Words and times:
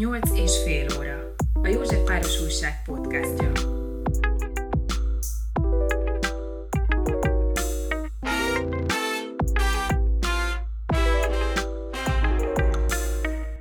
Nyolc 0.00 0.30
és 0.38 0.62
fél 0.64 0.86
óra. 0.98 1.34
A 1.62 1.68
József 1.68 2.04
Páros 2.04 2.42
Újság 2.42 2.82
podcastja. 2.84 3.52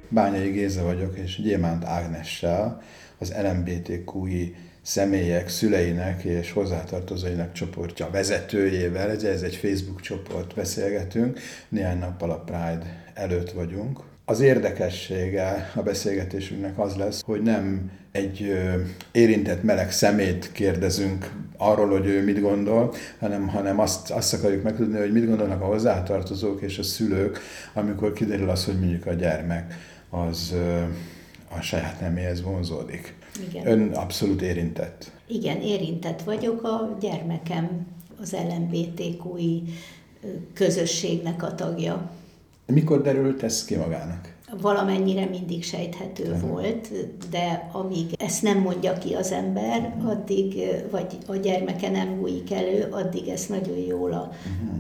Bányai 0.10 0.52
Géza 0.52 0.84
vagyok, 0.84 1.18
és 1.18 1.42
Gyémánt 1.42 1.86
Ágnessel, 1.86 2.82
az 3.18 3.34
LMBTQI 3.42 4.56
személyek, 4.82 5.50
szüleinek 5.50 6.24
és 6.24 6.52
hozzátartozóinak 6.52 7.52
csoportja 7.52 8.10
vezetőjével, 8.10 9.10
ez, 9.10 9.42
egy 9.42 9.56
Facebook 9.56 10.02
csoport, 10.02 10.56
beszélgetünk, 10.56 11.40
néhány 11.70 11.98
nappal 11.98 12.32
a 12.32 12.40
Pride 12.40 13.12
előtt 13.14 13.52
vagyunk. 13.52 14.09
Az 14.30 14.40
érdekessége 14.40 15.72
a 15.76 15.82
beszélgetésünknek 15.82 16.80
az 16.80 16.96
lesz, 16.96 17.22
hogy 17.26 17.42
nem 17.42 17.92
egy 18.12 18.54
érintett 19.12 19.64
meleg 19.64 19.92
szemét 19.92 20.52
kérdezünk 20.52 21.32
arról, 21.58 21.88
hogy 21.90 22.06
ő 22.06 22.24
mit 22.24 22.42
gondol, 22.42 22.94
hanem, 23.20 23.48
hanem 23.48 23.80
azt, 23.80 24.12
azt 24.12 24.34
akarjuk 24.34 24.64
megtudni, 24.64 24.98
hogy 24.98 25.12
mit 25.12 25.26
gondolnak 25.26 25.62
a 25.62 25.66
hozzátartozók 25.66 26.62
és 26.62 26.78
a 26.78 26.84
szülők, 26.84 27.40
amikor 27.74 28.14
kiderül 28.14 28.50
az, 28.50 28.66
hogy 28.66 28.80
mondjuk 28.80 29.06
a 29.06 29.14
gyermek 29.14 29.74
az 30.10 30.56
a 31.58 31.62
saját 31.62 32.00
neméhez 32.00 32.42
vonzódik. 32.42 33.16
Igen. 33.50 33.68
Ön 33.68 33.92
abszolút 33.94 34.42
érintett. 34.42 35.12
Igen, 35.28 35.62
érintett 35.62 36.22
vagyok. 36.22 36.64
A 36.64 36.98
gyermekem 37.00 37.88
az 38.22 38.36
LMBTQI 38.50 39.64
közösségnek 40.54 41.44
a 41.44 41.56
tagja. 41.56 42.12
Mikor 42.70 43.02
derült 43.02 43.44
ez 43.44 43.66
ki 43.66 43.76
magának? 43.76 44.34
Valamennyire 44.62 45.26
mindig 45.26 45.64
sejthető 45.64 46.24
uh-huh. 46.24 46.50
volt, 46.50 46.90
de 47.30 47.70
amíg 47.72 48.06
ezt 48.18 48.44
nem 48.44 48.58
mondja 48.58 48.94
ki 48.94 49.14
az 49.14 49.32
ember, 49.32 49.94
uh-huh. 49.98 50.12
addig, 50.12 50.64
vagy 50.92 51.18
a 51.28 51.36
gyermeke 51.36 51.90
nem 51.90 52.20
bújik 52.20 52.52
elő, 52.52 52.88
addig 52.92 53.28
ezt 53.28 53.50
nagyon 53.50 53.78
jól 53.78 54.12
a 54.12 54.30
uh-huh. 54.30 54.80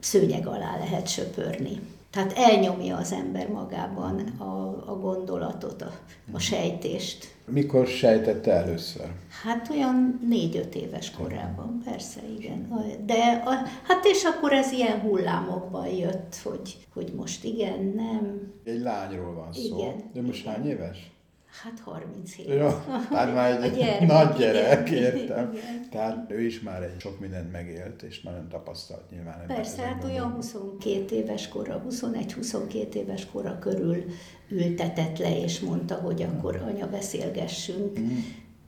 szőnyeg 0.00 0.46
alá 0.46 0.78
lehet 0.78 1.08
söpörni. 1.08 1.80
Tehát 2.10 2.32
elnyomja 2.32 2.96
az 2.96 3.12
ember 3.12 3.48
magában 3.48 4.18
a, 4.38 4.44
a 4.90 4.98
gondolatot, 5.00 5.82
a, 5.82 5.92
a 6.32 6.38
sejtést. 6.38 7.34
Mikor 7.44 7.86
sejtette 7.86 8.52
először? 8.52 9.06
Hát 9.42 9.68
olyan 9.70 10.20
négy-öt 10.28 10.74
éves 10.74 11.10
korában, 11.10 11.82
persze, 11.84 12.20
igen. 12.38 12.68
De, 13.06 13.42
a, 13.44 13.50
hát 13.86 14.04
és 14.04 14.24
akkor 14.24 14.52
ez 14.52 14.72
ilyen 14.72 15.00
hullámokban 15.00 15.86
jött, 15.86 16.36
hogy, 16.42 16.76
hogy 16.92 17.12
most 17.16 17.44
igen, 17.44 17.92
nem. 17.96 18.52
Egy 18.64 18.80
lányról 18.80 19.34
van 19.34 19.52
szó. 19.52 19.78
Igen. 19.78 20.10
De 20.12 20.22
most 20.22 20.40
igen. 20.40 20.54
hány 20.54 20.66
éves? 20.66 21.10
Hát 21.50 21.80
37. 21.80 22.48
Jó, 22.48 22.68
hát 23.10 23.34
már 23.34 23.62
egy 23.62 23.74
gyermek, 23.74 24.08
nagy 24.08 24.36
gyerek, 24.36 24.90
igen, 24.90 25.02
értem. 25.02 25.52
Igen. 25.52 25.88
Tehát 25.90 26.30
ő 26.30 26.40
is 26.40 26.60
már 26.60 26.82
egy 26.82 27.00
sok 27.00 27.20
mindent 27.20 27.52
megélt, 27.52 28.02
és 28.02 28.20
nagyon 28.20 28.48
tapasztalt 28.48 29.10
nyilván. 29.10 29.46
Persze, 29.46 29.82
hát 29.82 30.04
olyan 30.04 30.30
22 30.30 31.16
éves 31.16 31.48
kora, 31.48 31.84
21-22 31.90 32.94
éves 32.94 33.26
kora 33.26 33.58
körül 33.58 34.04
ültetett 34.48 35.18
le, 35.18 35.42
és 35.42 35.60
mondta, 35.60 35.94
hogy 35.94 36.22
akkor 36.22 36.56
anya 36.56 36.88
beszélgessünk. 36.88 37.98
Mm. 37.98 38.18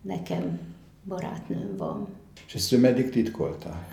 Nekem 0.03 0.59
barátnőm 1.05 1.77
van. 1.77 2.09
És 2.47 2.55
ezt 2.55 2.73
ő 2.73 2.79
meddig 2.79 3.11
titkolta? 3.11 3.87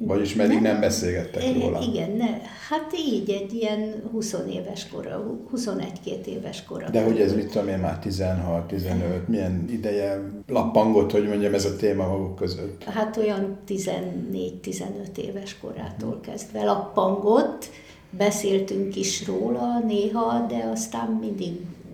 Vagyis 0.00 0.34
meddig 0.34 0.60
nem, 0.60 0.72
nem 0.72 0.80
beszélgettek 0.80 1.42
róla? 1.54 1.80
Igen, 1.80 2.10
ne, 2.10 2.26
hát 2.68 2.92
így 3.08 3.30
egy 3.30 3.52
ilyen 3.52 4.02
20 4.12 4.36
éves 4.50 4.88
kora, 4.88 5.40
21-2 5.56 6.24
éves 6.24 6.64
kora. 6.64 6.90
De 6.90 7.04
hogy 7.04 7.20
ez 7.20 7.34
mit 7.34 7.50
tudom 7.50 7.68
én 7.68 7.78
már 7.78 7.98
16-15, 8.04 9.26
milyen 9.26 9.64
ideje 9.70 10.20
lappangott, 10.46 11.10
hogy 11.10 11.28
mondjam, 11.28 11.54
ez 11.54 11.64
a 11.64 11.76
téma 11.76 12.08
maguk 12.08 12.36
között? 12.36 12.84
Hát 12.84 13.16
olyan 13.16 13.58
14-15 13.68 15.16
éves 15.16 15.58
korától 15.60 16.20
kezdve 16.20 16.64
lappangott, 16.64 17.70
beszéltünk 18.10 18.96
is 18.96 19.26
róla 19.26 19.82
néha, 19.86 20.46
de 20.48 20.68
aztán 20.72 21.10
mindig 21.10 21.52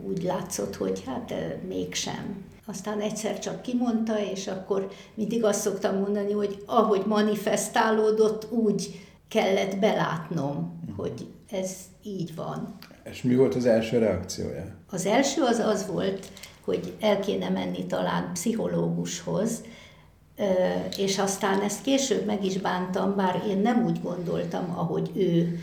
úgy 0.08 0.22
látszott, 0.22 0.76
hogy 0.76 1.02
hát 1.06 1.34
mégsem 1.68 2.43
aztán 2.66 3.00
egyszer 3.00 3.38
csak 3.38 3.62
kimondta, 3.62 4.20
és 4.32 4.46
akkor 4.46 4.88
mindig 5.14 5.44
azt 5.44 5.60
szoktam 5.60 5.98
mondani, 5.98 6.32
hogy 6.32 6.62
ahogy 6.66 7.02
manifestálódott, 7.06 8.52
úgy 8.52 9.00
kellett 9.28 9.78
belátnom, 9.78 10.80
hogy 10.96 11.26
ez 11.50 11.76
így 12.02 12.34
van. 12.34 12.76
És 13.04 13.22
mi 13.22 13.34
volt 13.34 13.54
az 13.54 13.66
első 13.66 13.98
reakciója? 13.98 14.64
Az 14.90 15.06
első 15.06 15.42
az 15.42 15.58
az 15.58 15.86
volt, 15.86 16.32
hogy 16.64 16.92
el 17.00 17.20
kéne 17.20 17.48
menni 17.48 17.86
talán 17.86 18.30
pszichológushoz, 18.32 19.62
és 20.96 21.18
aztán 21.18 21.60
ezt 21.60 21.82
később 21.82 22.26
meg 22.26 22.44
is 22.44 22.58
bántam, 22.58 23.16
bár 23.16 23.42
én 23.48 23.58
nem 23.58 23.84
úgy 23.84 24.02
gondoltam, 24.02 24.74
ahogy 24.76 25.10
ő 25.14 25.58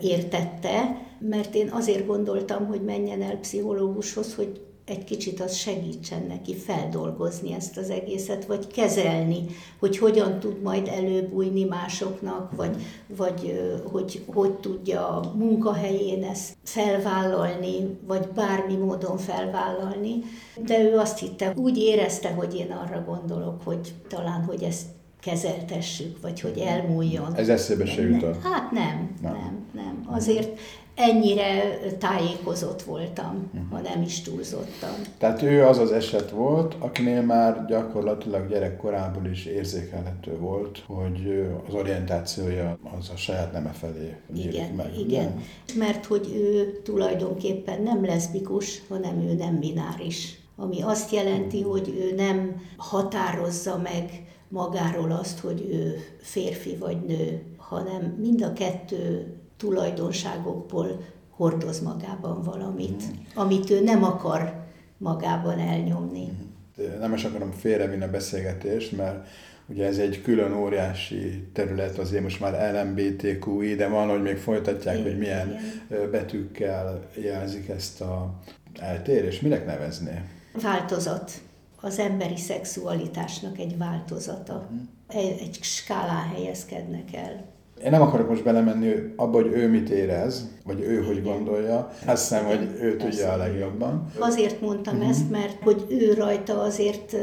értette, 0.00 1.06
mert 1.18 1.54
én 1.54 1.68
azért 1.70 2.06
gondoltam, 2.06 2.66
hogy 2.66 2.82
menjen 2.82 3.22
el 3.22 3.36
pszichológushoz, 3.36 4.34
hogy 4.34 4.66
egy 4.88 5.04
kicsit 5.04 5.40
az 5.40 5.54
segítsen 5.54 6.22
neki 6.28 6.54
feldolgozni 6.54 7.52
ezt 7.52 7.76
az 7.76 7.90
egészet, 7.90 8.46
vagy 8.46 8.66
kezelni, 8.66 9.44
hogy 9.78 9.98
hogyan 9.98 10.38
tud 10.38 10.62
majd 10.62 10.88
előbújni 10.88 11.64
másoknak, 11.64 12.56
vagy, 12.56 12.76
vagy 13.16 13.60
hogy 13.92 14.24
hogy 14.26 14.52
tudja 14.52 15.08
a 15.08 15.32
munkahelyén 15.34 16.24
ezt 16.24 16.56
felvállalni, 16.62 17.98
vagy 18.06 18.28
bármi 18.28 18.76
módon 18.76 19.18
felvállalni. 19.18 20.18
De 20.64 20.82
ő 20.82 20.96
azt 20.96 21.18
hitte, 21.18 21.52
úgy 21.56 21.78
érezte, 21.78 22.28
hogy 22.30 22.54
én 22.54 22.70
arra 22.70 23.04
gondolok, 23.06 23.62
hogy 23.64 23.94
talán, 24.08 24.44
hogy 24.44 24.62
ezt 24.62 24.86
kezeltessük, 25.20 26.20
vagy 26.20 26.40
hogy 26.40 26.58
elmúljon. 26.58 27.34
Ez 27.34 27.48
eszébe 27.48 27.86
se 27.86 28.02
jutott? 28.02 28.42
Hát 28.42 28.70
nem, 28.70 29.16
nem, 29.22 29.32
nem. 29.32 29.66
nem. 29.74 30.14
Azért 30.14 30.58
ennyire 30.98 31.78
tájékozott 31.98 32.82
voltam, 32.82 33.50
uh-huh. 33.54 33.70
ha 33.70 33.80
nem 33.80 34.02
is 34.02 34.22
túlzottam. 34.22 34.94
Tehát 35.18 35.42
ő 35.42 35.64
az 35.64 35.78
az 35.78 35.92
eset 35.92 36.30
volt, 36.30 36.76
akinél 36.78 37.22
már 37.22 37.64
gyakorlatilag 37.66 38.48
gyerekkorából 38.48 39.26
is 39.26 39.44
érzékelhető 39.44 40.38
volt, 40.38 40.82
hogy 40.86 41.48
az 41.68 41.74
orientációja 41.74 42.78
az 42.98 43.10
a 43.14 43.16
saját 43.16 43.52
neme 43.52 43.70
felé 43.70 44.16
igen, 44.34 44.74
meg. 44.74 44.98
Igen, 44.98 45.24
nem? 45.24 45.42
mert 45.78 46.04
hogy 46.04 46.32
ő 46.34 46.80
tulajdonképpen 46.82 47.82
nem 47.82 48.04
leszbikus, 48.04 48.82
hanem 48.88 49.20
ő 49.20 49.34
nem 49.34 49.58
bináris. 49.58 50.38
Ami 50.56 50.82
azt 50.82 51.12
jelenti, 51.12 51.62
hogy 51.62 51.94
ő 51.98 52.14
nem 52.14 52.62
határozza 52.76 53.80
meg 53.82 54.26
magáról 54.48 55.10
azt, 55.10 55.38
hogy 55.38 55.66
ő 55.70 55.96
férfi 56.20 56.76
vagy 56.76 57.04
nő, 57.06 57.42
hanem 57.56 58.16
mind 58.20 58.42
a 58.42 58.52
kettő 58.52 59.34
tulajdonságokból 59.58 61.04
hordoz 61.30 61.80
magában 61.80 62.42
valamit, 62.42 63.02
mm. 63.02 63.10
amit 63.34 63.70
ő 63.70 63.82
nem 63.82 64.04
akar 64.04 64.66
magában 64.98 65.58
elnyomni. 65.58 66.24
Mm. 66.24 66.98
Nem 67.00 67.14
is 67.14 67.24
akarom 67.24 67.50
félrevinni 67.50 68.04
a 68.04 68.10
beszélgetést, 68.10 68.96
mert 68.96 69.26
ugye 69.66 69.86
ez 69.86 69.98
egy 69.98 70.22
külön 70.22 70.52
óriási 70.52 71.48
terület, 71.52 71.98
azért 71.98 72.22
most 72.22 72.40
már 72.40 72.74
LMBTQI, 72.74 73.74
de 73.74 73.88
van, 73.88 74.08
hogy 74.08 74.22
még 74.22 74.36
folytatják, 74.36 74.98
Igen. 74.98 75.08
hogy 75.08 75.18
milyen 75.18 75.58
Igen. 75.88 76.10
betűkkel 76.10 77.08
jelzik 77.14 77.68
ezt 77.68 78.00
a 78.00 78.34
eltérést. 78.80 79.42
Minek 79.42 79.66
nevezné? 79.66 80.22
Változat. 80.62 81.32
Az 81.80 81.98
emberi 81.98 82.36
szexualitásnak 82.36 83.58
egy 83.58 83.78
változata. 83.78 84.68
Mm. 84.72 84.76
Egy, 85.08 85.38
egy 85.40 85.58
skálán 85.62 86.28
helyezkednek 86.28 87.14
el. 87.14 87.56
Én 87.84 87.90
nem 87.90 88.02
akarok 88.02 88.28
most 88.28 88.44
belemenni 88.44 88.94
abba, 89.16 89.42
hogy 89.42 89.52
ő 89.52 89.68
mit 89.68 89.88
érez, 89.88 90.48
vagy 90.64 90.80
ő 90.80 91.02
hogy 91.02 91.22
gondolja. 91.22 91.90
Azt 92.06 92.28
hiszem, 92.28 92.44
hogy 92.44 92.78
ő 92.80 92.96
tudja 92.96 93.32
a 93.32 93.36
legjobban. 93.36 94.12
Azért 94.18 94.60
mondtam 94.60 94.94
uh-huh. 94.94 95.10
ezt, 95.10 95.30
mert 95.30 95.62
hogy 95.62 95.84
ő 95.88 96.14
rajta 96.14 96.60
azért 96.60 97.16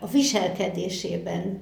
a 0.00 0.06
viselkedésében 0.06 1.60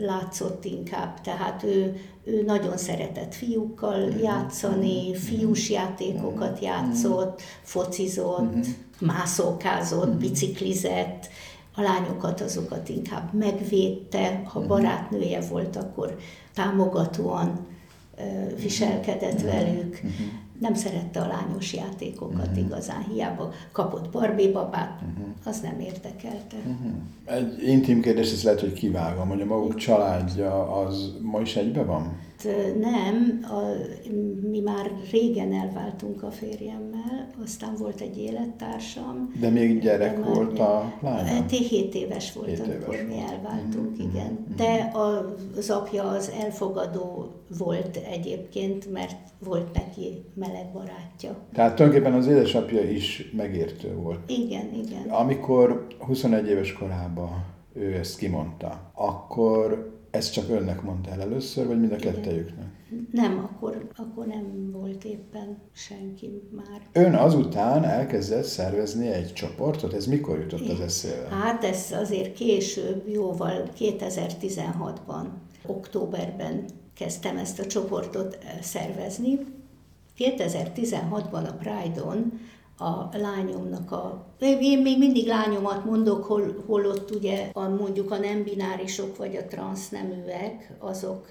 látszott 0.00 0.64
inkább. 0.64 1.20
Tehát 1.20 1.62
ő, 1.62 1.96
ő 2.24 2.42
nagyon 2.42 2.76
szeretett 2.76 3.34
fiúkkal 3.34 4.08
játszani, 4.22 5.14
fiús 5.14 5.70
játékokat 5.70 6.58
játszott, 6.60 7.42
focizott, 7.62 8.54
uh-huh. 8.54 8.66
mászókázott, 9.00 10.06
uh-huh. 10.06 10.20
biciklizett, 10.20 11.28
a 11.74 11.82
lányokat 11.82 12.40
azokat 12.40 12.88
inkább 12.88 13.34
megvédte, 13.34 14.42
ha 14.44 14.66
barátnője 14.66 15.40
volt, 15.40 15.76
akkor 15.76 16.16
támogatóan 16.54 17.66
viselkedett 18.62 19.40
velük, 19.40 20.00
nem 20.60 20.74
szerette 20.74 21.20
a 21.20 21.26
lányos 21.26 21.74
játékokat 21.74 22.46
uh-huh. 22.46 22.58
igazán, 22.58 23.02
hiába 23.02 23.52
kapott 23.72 24.10
Barbie 24.10 24.52
babát, 24.52 25.00
az 25.44 25.60
nem 25.60 25.80
érdekelte. 25.80 26.56
Egy 27.24 27.68
intim 27.68 28.00
kérdés, 28.00 28.32
ez 28.32 28.42
lehet, 28.42 28.60
hogy 28.60 28.72
kivágom, 28.72 29.28
hogy 29.28 29.40
a 29.40 29.44
maguk 29.44 29.74
családja 29.74 30.76
az 30.76 31.12
ma 31.20 31.40
is 31.40 31.56
egybe 31.56 31.82
van? 31.82 32.16
Nem, 32.80 33.40
a, 33.42 33.60
mi 34.50 34.60
már 34.60 34.90
régen 35.10 35.52
elváltunk 35.52 36.22
a 36.22 36.30
férjemmel, 36.30 37.28
aztán 37.42 37.74
volt 37.78 38.00
egy 38.00 38.18
élettársam. 38.18 39.32
De 39.40 39.48
még 39.48 39.80
gyerek 39.80 40.20
de 40.20 40.26
volt 40.26 40.58
a 40.58 40.92
lánya? 41.00 41.24
Hát 41.24 41.50
7 41.50 41.94
éves 41.94 42.32
volt, 42.32 42.48
7 42.48 42.60
amikor 42.60 42.94
éves 42.94 43.06
mi 43.06 43.18
elváltunk, 43.18 43.90
mm-hmm. 43.90 44.10
igen. 44.10 44.30
Mm-hmm. 44.30 44.56
De 44.56 44.92
az 45.56 45.70
apja 45.70 46.02
az 46.02 46.32
elfogadó 46.40 47.32
volt 47.58 47.96
egyébként, 47.96 48.92
mert 48.92 49.16
volt 49.44 49.74
neki 49.74 50.24
meleg 50.34 50.72
barátja. 50.72 51.36
Tehát 51.52 51.74
tulajdonképpen 51.74 52.18
az 52.18 52.26
édesapja 52.26 52.82
is 52.90 53.30
megértő 53.36 53.94
volt. 53.94 54.30
Igen, 54.30 54.74
igen. 54.74 55.08
Amikor 55.08 55.86
21 55.98 56.48
éves 56.48 56.72
korában 56.72 57.44
ő 57.74 57.94
ezt 57.94 58.18
kimondta, 58.18 58.90
akkor 58.94 59.92
ezt 60.12 60.32
csak 60.32 60.48
önnek 60.48 60.82
mondta 60.82 61.10
el 61.10 61.20
először, 61.20 61.66
vagy 61.66 61.80
mind 61.80 61.92
a 61.92 61.96
kettejüknek? 61.96 62.66
Nem, 63.10 63.38
akkor, 63.38 63.88
akkor 63.96 64.26
nem 64.26 64.70
volt 64.72 65.04
éppen 65.04 65.58
senki 65.72 66.42
már. 66.50 67.04
Ön 67.06 67.14
azután 67.14 67.84
elkezdett 67.84 68.44
szervezni 68.44 69.08
egy 69.08 69.32
csoportot, 69.32 69.92
ez 69.92 70.06
mikor 70.06 70.38
jutott 70.38 70.68
az 70.68 70.80
eszébe? 70.80 71.28
Hát 71.30 71.64
ez 71.64 71.92
azért 71.92 72.34
később, 72.34 73.08
jóval 73.08 73.68
2016-ban, 73.78 75.26
októberben 75.66 76.64
kezdtem 76.94 77.36
ezt 77.36 77.58
a 77.58 77.66
csoportot 77.66 78.38
szervezni. 78.60 79.38
2016-ban 80.18 81.48
a 81.48 81.52
Pride-on 81.52 82.40
a 82.78 83.08
lányomnak 83.12 83.92
a... 83.92 84.26
Én 84.42 84.82
még 84.82 84.98
mindig 84.98 85.26
lányomat 85.26 85.84
mondok, 85.84 86.24
hol, 86.66 86.86
ott 86.86 87.10
ugye 87.14 87.48
a, 87.52 87.68
mondjuk 87.68 88.10
a 88.10 88.18
nem 88.18 88.42
binárisok 88.42 89.16
vagy 89.16 89.36
a 89.36 89.44
transzneműek, 89.44 90.72
azok 90.78 91.28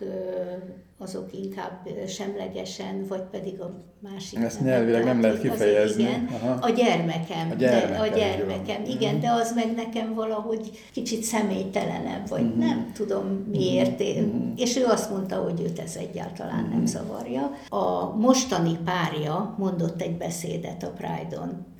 azok 1.02 1.34
inkább 1.34 1.88
semlegesen, 2.08 3.06
vagy 3.08 3.22
pedig 3.32 3.62
a 3.62 3.84
másik. 4.00 4.40
Ezt 4.40 4.62
nyelvileg 4.62 5.04
nem 5.04 5.22
lehet 5.22 5.42
kifejezni. 5.42 6.02
Igen, 6.02 6.28
a 6.62 6.70
gyermekem. 6.70 7.52
A 7.52 7.54
gyermekem, 7.54 7.92
de, 7.92 8.00
a 8.00 8.08
gyermekem 8.08 8.84
igen, 8.86 9.20
de 9.20 9.32
az 9.32 9.54
meg 9.56 9.74
nekem 9.76 10.14
valahogy 10.14 10.72
kicsit 10.94 11.24
személytelenebb, 11.24 12.28
vagy 12.28 12.42
uh-huh. 12.42 12.58
nem 12.58 12.92
tudom 12.94 13.46
miért. 13.52 14.02
Uh-huh. 14.02 14.34
És 14.56 14.78
ő 14.78 14.86
azt 14.86 15.12
mondta, 15.12 15.36
hogy 15.36 15.62
őt 15.62 15.80
ez 15.80 15.96
egyáltalán 15.96 16.60
uh-huh. 16.60 16.74
nem 16.74 16.86
zavarja. 16.86 17.52
A 17.70 18.16
mostani 18.16 18.78
párja 18.86 19.56
mondott 19.58 20.02
egy 20.02 20.18
beszédet 20.18 20.84
a 20.84 20.90
Pride-on. 20.98 21.71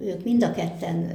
Ők 0.00 0.24
mind 0.24 0.42
a 0.42 0.52
ketten 0.52 1.10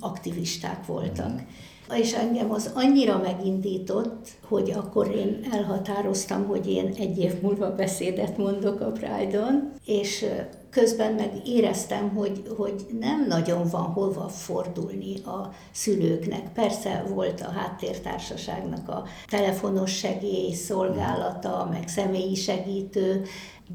aktivisták 0.00 0.86
voltak. 0.86 1.26
Uh-huh 1.26 1.48
és 1.92 2.12
engem 2.12 2.50
az 2.50 2.70
annyira 2.74 3.18
megindított, 3.18 4.28
hogy 4.48 4.70
akkor 4.70 5.10
én 5.10 5.40
elhatároztam, 5.52 6.46
hogy 6.46 6.70
én 6.70 6.94
egy 6.98 7.18
év 7.18 7.40
múlva 7.40 7.74
beszédet 7.74 8.36
mondok 8.36 8.80
a 8.80 8.92
Pride-on, 8.92 9.72
és 9.84 10.26
közben 10.70 11.12
meg 11.12 11.32
éreztem, 11.44 12.08
hogy, 12.08 12.42
hogy 12.56 12.86
nem 13.00 13.26
nagyon 13.28 13.68
van 13.70 13.82
hova 13.82 14.28
fordulni 14.28 15.16
a 15.24 15.52
szülőknek. 15.72 16.52
Persze 16.52 17.04
volt 17.08 17.40
a 17.40 17.50
háttértársaságnak 17.50 18.88
a 18.88 19.04
telefonos 19.28 19.96
segély 19.96 20.52
szolgálata, 20.52 21.68
meg 21.70 21.88
személyi 21.88 22.34
segítő, 22.34 23.22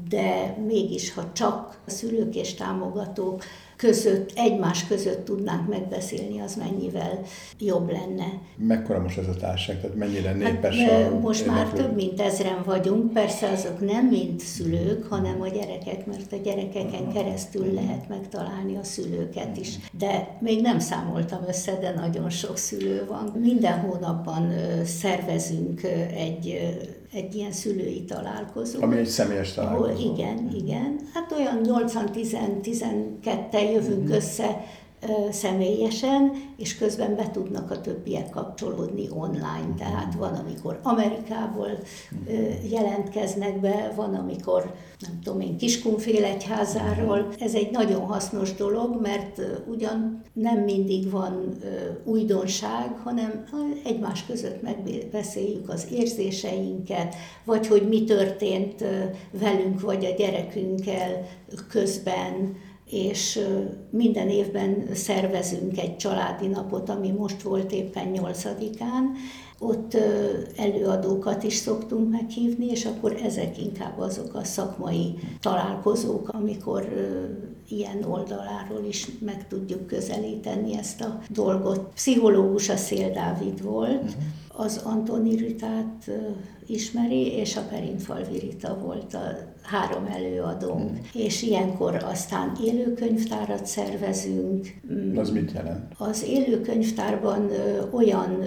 de 0.08 0.56
mégis, 0.66 1.14
ha 1.14 1.32
csak 1.32 1.80
a 1.86 1.90
szülők 1.90 2.34
és 2.34 2.54
támogatók 2.54 3.44
között, 3.80 4.32
egymás 4.34 4.86
között 4.86 5.24
tudnánk 5.24 5.68
megbeszélni, 5.68 6.40
az 6.40 6.54
mennyivel 6.54 7.20
jobb 7.58 7.90
lenne. 7.90 8.26
Mekkora 8.56 9.00
most 9.00 9.18
ez 9.18 9.28
a 9.28 9.34
társaság, 9.34 9.80
tehát 9.80 9.96
mennyire 9.96 10.32
népes 10.32 10.76
hát, 10.76 11.12
a 11.12 11.18
Most 11.18 11.46
már 11.46 11.68
több 11.68 11.94
mint 11.94 12.20
ezren 12.20 12.62
vagyunk, 12.64 13.12
persze 13.12 13.48
azok 13.48 13.80
nem 13.80 14.06
mind 14.06 14.40
szülők, 14.40 15.04
hanem 15.04 15.40
a 15.40 15.48
gyerekek, 15.48 16.06
mert 16.06 16.32
a 16.32 16.36
gyerekeken 16.36 17.12
keresztül 17.12 17.74
lehet 17.74 18.08
megtalálni 18.08 18.76
a 18.76 18.84
szülőket 18.84 19.56
is. 19.56 19.78
De 19.98 20.36
még 20.40 20.60
nem 20.60 20.78
számoltam 20.78 21.44
össze, 21.48 21.78
de 21.80 21.92
nagyon 21.94 22.30
sok 22.30 22.56
szülő 22.56 23.04
van. 23.08 23.32
Minden 23.40 23.80
hónapban 23.80 24.52
szervezünk 24.84 25.82
egy 26.16 26.58
egy 27.12 27.34
ilyen 27.34 27.52
szülői 27.52 28.04
találkozó. 28.04 28.82
Ami 28.82 28.96
egy 28.96 29.06
személyes 29.06 29.52
találkozó. 29.52 29.84
Ahol, 29.84 30.14
igen, 30.14 30.50
igen. 30.54 31.00
Hát 31.14 31.32
olyan 31.32 31.60
8-10-12-tel 31.64 33.72
jövünk 33.72 34.02
mm-hmm. 34.02 34.12
össze 34.12 34.64
személyesen, 35.30 36.32
és 36.56 36.76
közben 36.76 37.16
be 37.16 37.30
tudnak 37.30 37.70
a 37.70 37.80
többiek 37.80 38.30
kapcsolódni 38.30 39.08
online. 39.10 39.74
Tehát 39.78 40.14
van, 40.14 40.34
amikor 40.34 40.80
Amerikából 40.82 41.70
jelentkeznek 42.70 43.60
be, 43.60 43.92
van, 43.96 44.14
amikor 44.14 44.74
nem 45.00 45.18
tudom 45.22 45.40
én, 45.40 45.56
Kiskunfélegyházáról. 45.56 47.28
Ez 47.38 47.54
egy 47.54 47.70
nagyon 47.70 48.00
hasznos 48.00 48.54
dolog, 48.54 49.00
mert 49.00 49.40
ugyan 49.68 50.22
nem 50.32 50.58
mindig 50.58 51.10
van 51.10 51.58
újdonság, 52.04 52.96
hanem 53.04 53.44
egymás 53.84 54.26
között 54.26 54.62
megbeszéljük 54.62 55.68
az 55.68 55.86
érzéseinket, 55.92 57.14
vagy 57.44 57.66
hogy 57.66 57.88
mi 57.88 58.04
történt 58.04 58.84
velünk, 59.30 59.80
vagy 59.80 60.04
a 60.04 60.14
gyerekünkkel 60.14 61.26
közben, 61.68 62.56
és 62.90 63.40
minden 63.90 64.28
évben 64.28 64.88
szervezünk 64.94 65.78
egy 65.78 65.96
családi 65.96 66.46
napot, 66.46 66.88
ami 66.88 67.10
most 67.10 67.42
volt 67.42 67.72
éppen 67.72 68.08
nyolcadikán, 68.08 69.12
ott 69.58 69.96
előadókat 70.56 71.42
is 71.42 71.54
szoktunk 71.54 72.10
meghívni, 72.10 72.66
és 72.66 72.84
akkor 72.84 73.16
ezek 73.24 73.58
inkább 73.58 73.98
azok 73.98 74.34
a 74.34 74.44
szakmai 74.44 75.14
találkozók, 75.40 76.28
amikor 76.28 76.88
ilyen 77.68 78.04
oldaláról 78.04 78.84
is 78.88 79.08
meg 79.18 79.48
tudjuk 79.48 79.86
közelíteni 79.86 80.76
ezt 80.76 81.00
a 81.00 81.18
dolgot. 81.28 81.92
Pszichológus 81.94 82.68
a 82.68 82.76
Szél 82.76 83.12
Dávid 83.12 83.62
volt, 83.62 84.02
uh-huh. 84.02 84.12
Az 84.60 84.80
Antoni 84.84 85.36
Ritát 85.36 86.10
ismeri, 86.66 87.26
és 87.26 87.56
a 87.56 87.60
Perinfalvi 87.70 88.38
Rita 88.38 88.78
volt 88.78 89.14
a 89.14 89.48
három 89.62 90.06
előadónk. 90.06 90.90
Mm. 90.90 90.94
És 91.14 91.42
ilyenkor 91.42 92.04
aztán 92.04 92.52
élőkönyvtárat 92.64 93.66
szervezünk. 93.66 94.80
Az 95.16 95.30
mit 95.30 95.52
jelent? 95.52 95.94
Az 95.98 96.24
élőkönyvtárban 96.28 97.50
olyan 97.90 98.38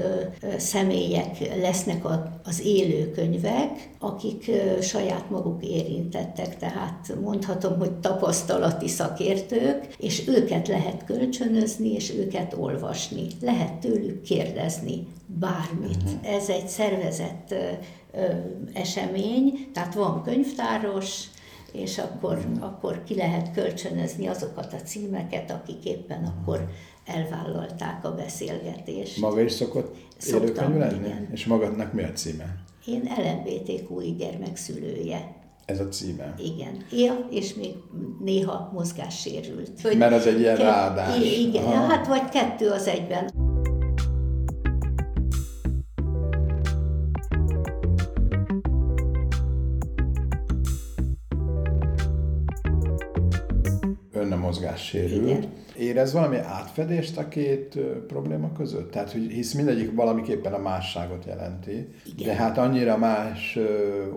személyek 0.58 1.56
lesznek 1.62 2.06
az 2.44 2.62
élőkönyvek, 2.66 3.90
akik 4.00 4.52
saját 4.82 5.30
maguk 5.30 5.64
érintettek, 5.66 6.58
tehát 6.58 7.16
mondhatom, 7.22 7.78
hogy 7.78 7.92
tapasztalati 7.92 8.88
szakértők, 8.88 9.88
és 9.98 10.28
őket 10.28 10.68
lehet 10.68 11.06
kölcsönözni, 11.06 11.94
és 11.94 12.14
őket 12.18 12.56
olvasni. 12.60 13.28
Lehet 13.42 13.74
tőlük 13.74 14.22
kérdezni 14.22 15.08
bármit. 15.40 16.04
Uh-huh. 16.04 16.36
Ez 16.36 16.50
egy 16.50 16.68
szervezett 16.68 17.56
esemény, 18.74 19.70
tehát 19.74 19.94
van 19.94 20.24
könyvtáros, 20.24 21.24
és 21.72 21.98
akkor, 21.98 22.38
uh-huh. 22.38 22.64
akkor 22.64 23.04
ki 23.04 23.16
lehet 23.16 23.52
kölcsönözni 23.52 24.28
azokat 24.28 24.74
a 24.74 24.78
címeket, 24.78 25.52
akik 25.52 25.86
éppen 25.86 26.24
akkor 26.24 26.70
elvállalták 27.06 28.06
a 28.06 28.12
beszélgetést. 28.12 29.18
Maga 29.18 29.42
is 29.42 29.52
szokott 29.52 29.96
élőkönyv 30.28 30.78
lenni? 30.78 31.06
Igen. 31.06 31.30
És 31.32 31.46
magadnak 31.46 31.94
mi 31.94 32.04
a 32.04 32.12
címe? 32.12 32.64
Én 32.86 33.10
LMBTQI 33.18 34.16
gyermekszülője. 34.18 35.42
Ez 35.66 35.80
a 35.80 35.88
címe? 35.88 36.34
Igen. 36.38 36.86
Él, 36.92 37.28
és 37.32 37.54
még 37.54 37.74
néha 38.24 38.72
mozgássérült. 38.74 39.82
Hogy 39.82 39.98
Mert 39.98 40.14
az 40.14 40.26
egy 40.26 40.40
ilyen 40.40 40.56
ke- 40.56 40.66
ráadás. 40.66 41.18
Igen, 41.18 41.64
Aha. 41.64 41.86
hát 41.88 42.08
vagy 42.08 42.30
kettő 42.30 42.70
az 42.70 42.88
egyben. 42.88 43.43
Mozgássérült. 54.54 55.28
Igen. 55.28 55.52
Érez 55.78 56.14
valami 56.14 56.38
átfedést 56.38 57.18
a 57.18 57.28
két 57.28 57.78
probléma 58.08 58.52
között? 58.52 58.92
Tehát, 58.92 59.12
hogy 59.12 59.32
hisz 59.32 59.54
mindegyik 59.54 59.96
valamiképpen 59.96 60.54
a 60.54 60.58
másságot 60.58 61.26
jelenti, 61.26 61.88
Igen. 62.06 62.28
de 62.28 62.34
hát 62.34 62.58
annyira 62.58 62.98
más 62.98 63.58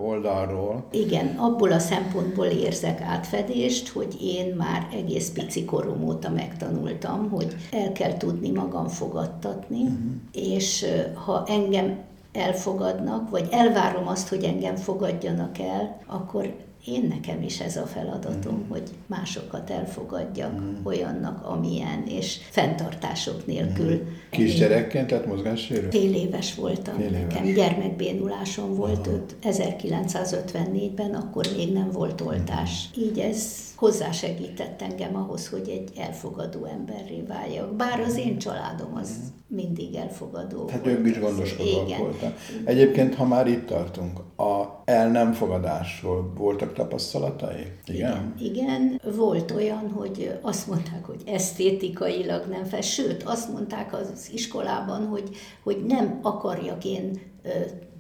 oldalról. 0.03 0.87
Igen, 0.91 1.27
abból 1.27 1.73
a 1.73 1.79
szempontból 1.79 2.47
érzek 2.47 3.01
átfedést, 3.01 3.89
hogy 3.89 4.17
én 4.23 4.55
már 4.55 4.87
egész 4.93 5.31
pici 5.31 5.65
korom 5.65 6.05
óta 6.05 6.31
megtanultam, 6.31 7.31
hogy 7.31 7.57
el 7.73 7.93
kell 7.93 8.17
tudni 8.17 8.51
magam 8.51 8.89
fogadtatni, 8.89 9.83
uh-huh. 9.83 9.97
és 10.33 10.87
ha 11.15 11.45
engem 11.49 11.99
elfogadnak, 12.33 13.31
vagy 13.31 13.49
elvárom 13.51 14.09
azt, 14.09 14.29
hogy 14.29 14.45
engem 14.45 14.77
fogadjanak 14.77 15.59
el, 15.59 16.01
akkor 16.07 16.55
én 16.87 17.07
nekem 17.09 17.43
is 17.43 17.61
ez 17.61 17.77
a 17.77 17.87
feladatom, 17.87 18.55
mm. 18.55 18.69
hogy 18.69 18.83
másokat 19.07 19.71
elfogadjak 19.71 20.61
mm. 20.61 20.75
olyannak, 20.85 21.45
amilyen, 21.45 22.05
és 22.09 22.39
fenntartások 22.51 23.47
nélkül. 23.47 23.95
Mm. 23.95 24.07
Kisgyerekként, 24.31 25.07
tehát 25.07 25.27
mozgássérő? 25.27 25.89
Fél 25.91 26.15
éves 26.15 26.55
voltam. 26.55 26.97
Fél 26.97 27.07
éves. 27.07 27.21
Nekem 27.21 27.53
gyermekbénulásom 27.55 28.75
volt 28.75 29.07
Aha. 29.07 29.17
1954-ben, 29.43 31.15
akkor 31.15 31.47
még 31.57 31.73
nem 31.73 31.91
volt 31.91 32.21
oltás. 32.21 32.89
Mm. 32.99 33.03
Így 33.03 33.19
ez 33.19 33.75
hozzásegített 33.77 34.83
engem 34.83 35.17
ahhoz, 35.17 35.49
hogy 35.49 35.69
egy 35.69 35.91
elfogadó 35.99 36.65
emberré 36.65 37.23
váljak. 37.29 37.75
Bár 37.75 38.01
az 38.01 38.17
én 38.17 38.39
családom 38.39 38.95
az 38.95 39.11
mindig 39.49 39.95
elfogadó 39.95 40.69
Hát 40.69 40.87
ők 40.87 41.07
is 41.07 41.19
gondoskodók 41.19 41.97
voltak. 41.97 42.37
Egyébként, 42.65 43.15
ha 43.15 43.25
már 43.27 43.47
itt 43.47 43.67
tartunk, 43.67 44.19
a 44.37 44.83
el 44.85 45.11
nem 45.11 45.33
fogadásról 45.33 46.33
voltak 46.37 46.73
tapasztalatai? 46.73 47.73
Igen? 47.87 48.35
Igen, 48.39 48.55
igen. 48.55 49.01
volt 49.17 49.51
olyan, 49.51 49.91
hogy 49.91 50.39
azt 50.43 50.67
mondták, 50.67 51.05
hogy 51.05 51.23
esztétikailag 51.27 52.47
nem 52.49 52.65
fel, 52.65 52.81
sőt, 52.81 53.23
azt 53.23 53.53
mondták 53.53 53.93
az 53.93 54.31
iskolában, 54.33 55.07
hogy, 55.07 55.37
hogy 55.63 55.85
nem 55.87 56.19
akarjak 56.23 56.85
én 56.85 57.21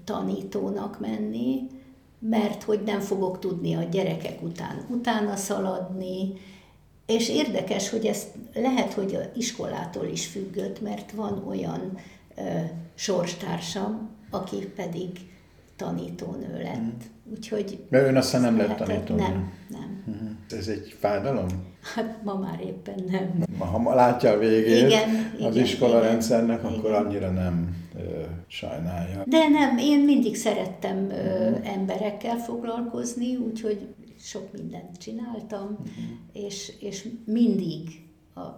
tanítónak 0.04 1.00
menni, 1.00 1.66
mert 2.18 2.62
hogy 2.62 2.80
nem 2.86 3.00
fogok 3.00 3.38
tudni 3.38 3.74
a 3.74 3.82
gyerekek 3.82 4.42
után 4.42 4.86
utána 4.90 5.36
szaladni, 5.36 6.32
és 7.06 7.28
érdekes, 7.28 7.90
hogy 7.90 8.06
ez 8.06 8.26
lehet, 8.54 8.92
hogy 8.92 9.14
a 9.14 9.30
iskolától 9.34 10.06
is 10.06 10.26
függött, 10.26 10.80
mert 10.80 11.12
van 11.12 11.44
olyan 11.48 11.98
ö, 12.36 12.42
sorstársam, 12.94 14.10
aki 14.30 14.56
pedig 14.56 15.10
tanítónő 15.76 16.62
lett. 16.62 16.80
Mm. 16.80 17.32
Úgyhogy... 17.32 17.78
Mert 17.88 18.06
ön 18.06 18.16
aztán 18.16 18.40
nem 18.40 18.56
lett 18.56 18.76
tanítónő? 18.76 19.22
Nem, 19.22 19.52
nem. 19.68 20.02
Uh-huh. 20.06 20.28
Ez 20.58 20.68
egy 20.68 20.96
fájdalom? 20.98 21.46
Hát 21.94 22.18
ma 22.24 22.34
már 22.34 22.60
éppen 22.60 23.04
nem. 23.10 23.44
Ha 23.58 23.94
látja 23.94 24.30
a 24.30 24.38
végét 24.38 24.86
igen, 24.86 25.32
az 25.40 25.54
igen, 25.54 25.64
iskola 25.64 26.18
igen, 26.18 26.50
akkor 26.50 26.92
annyira 26.92 27.30
nem 27.30 27.85
sajnálja. 28.46 29.22
De 29.26 29.48
nem, 29.48 29.78
én 29.78 30.00
mindig 30.00 30.36
szerettem 30.36 31.04
uh-huh. 31.04 31.74
emberekkel 31.74 32.36
foglalkozni, 32.36 33.36
úgyhogy 33.36 33.94
sok 34.18 34.52
mindent 34.52 34.96
csináltam, 34.96 35.62
uh-huh. 35.62 36.46
és, 36.46 36.72
és 36.80 37.08
mindig 37.24 38.04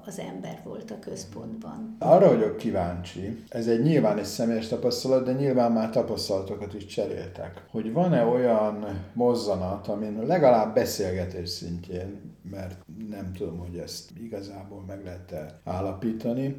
az 0.04 0.18
ember 0.18 0.60
volt 0.64 0.90
a 0.90 0.98
központban. 0.98 1.96
Arra 1.98 2.28
vagyok 2.28 2.56
kíváncsi, 2.56 3.44
ez 3.48 3.66
egy 3.66 3.82
nyilván 3.82 4.18
egy 4.18 4.24
személyes 4.24 4.68
tapasztalat, 4.68 5.24
de 5.24 5.32
nyilván 5.32 5.72
már 5.72 5.90
tapasztalatokat 5.90 6.74
is 6.74 6.86
cseréltek, 6.86 7.64
hogy 7.70 7.92
van-e 7.92 8.24
olyan 8.24 9.02
mozzanat, 9.12 9.88
amin 9.88 10.22
legalább 10.26 10.74
beszélgetés 10.74 11.48
szintjén, 11.48 12.20
mert 12.50 12.84
nem 13.08 13.32
tudom, 13.32 13.58
hogy 13.58 13.76
ezt 13.76 14.10
igazából 14.22 14.84
meg 14.86 15.04
lehet 15.04 15.54
állapítani, 15.64 16.56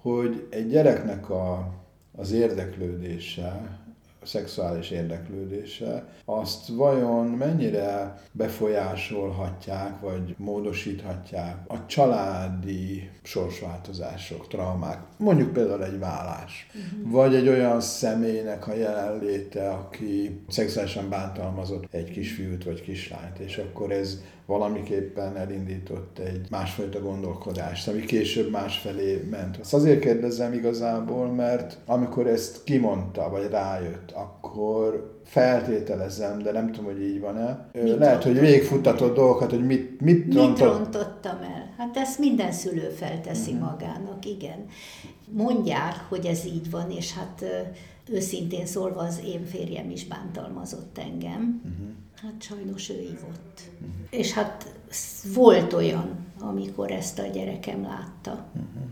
hogy 0.00 0.46
egy 0.50 0.68
gyereknek 0.68 1.30
a, 1.30 1.72
az 2.16 2.32
érdeklődése 2.32 3.78
a 4.22 4.26
szexuális 4.26 4.90
érdeklődése, 4.90 6.04
azt 6.24 6.68
vajon 6.68 7.26
mennyire 7.26 8.20
befolyásolhatják, 8.32 10.00
vagy 10.00 10.34
módosíthatják 10.38 11.56
a 11.66 11.86
családi 11.86 13.10
sorsváltozások, 13.22 14.48
traumák, 14.48 15.00
mondjuk 15.16 15.52
például 15.52 15.84
egy 15.84 15.98
vállás, 15.98 16.66
uh-huh. 16.68 17.10
vagy 17.10 17.34
egy 17.34 17.48
olyan 17.48 17.80
személynek 17.80 18.66
a 18.68 18.74
jelenléte, 18.74 19.70
aki 19.70 20.40
szexuálisan 20.48 21.08
bántalmazott 21.08 21.94
egy 21.94 22.10
kisfiút 22.10 22.64
vagy 22.64 22.82
kislányt, 22.82 23.38
és 23.38 23.56
akkor 23.56 23.92
ez 23.92 24.22
valamiképpen 24.50 25.36
elindított 25.36 26.18
egy 26.18 26.46
másfajta 26.50 27.00
gondolkodást, 27.00 27.88
ami 27.88 28.00
később 28.00 28.50
másfelé 28.50 29.26
ment. 29.30 29.56
Azt 29.56 29.74
azért 29.74 30.00
kérdezem 30.00 30.52
igazából, 30.52 31.26
mert 31.26 31.78
amikor 31.86 32.26
ezt 32.26 32.64
kimondta, 32.64 33.28
vagy 33.30 33.48
rájött, 33.50 34.10
akkor 34.10 35.20
feltételezem, 35.24 36.38
de 36.38 36.52
nem 36.52 36.72
tudom, 36.72 36.92
hogy 36.92 37.02
így 37.02 37.20
van-e. 37.20 37.68
Mit 37.72 37.98
Lehet, 37.98 38.22
hogy 38.22 38.40
végigfuttatott 38.40 39.14
dolgokat, 39.14 39.50
hogy 39.50 39.66
mit, 39.66 40.00
mit, 40.00 40.26
mit 40.26 40.34
rontott... 40.34 40.78
rontottam 40.78 41.38
el. 41.42 41.74
Hát 41.76 41.96
ezt 41.96 42.18
minden 42.18 42.52
szülő 42.52 42.88
felteszi 42.88 43.52
uh-huh. 43.52 43.70
magának, 43.70 44.26
igen. 44.26 44.66
Mondják, 45.32 45.94
hogy 46.08 46.26
ez 46.26 46.44
így 46.44 46.70
van, 46.70 46.90
és 46.90 47.14
hát 47.14 47.44
őszintén 48.12 48.66
szólva 48.66 49.00
az 49.00 49.20
én 49.24 49.44
férjem 49.44 49.90
is 49.90 50.06
bántalmazott 50.06 50.98
engem. 50.98 51.62
Uh-huh. 51.64 51.88
Hát 52.22 52.42
sajnos 52.42 52.88
ő 52.90 53.00
ívott. 53.00 53.60
Uh-huh. 53.74 53.94
És 54.10 54.32
hát 54.32 54.74
volt 55.34 55.72
olyan, 55.72 56.26
amikor 56.40 56.90
ezt 56.90 57.18
a 57.18 57.26
gyerekem 57.26 57.82
látta. 57.82 58.46
Uh-huh. 58.52 58.82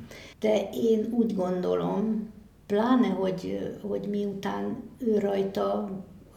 De 0.40 0.68
én 0.72 1.08
úgy 1.10 1.34
gondolom, 1.34 2.30
pláne, 2.66 3.06
hogy, 3.06 3.72
hogy 3.82 4.08
miután 4.08 4.82
ő 4.98 5.18
rajta 5.18 5.90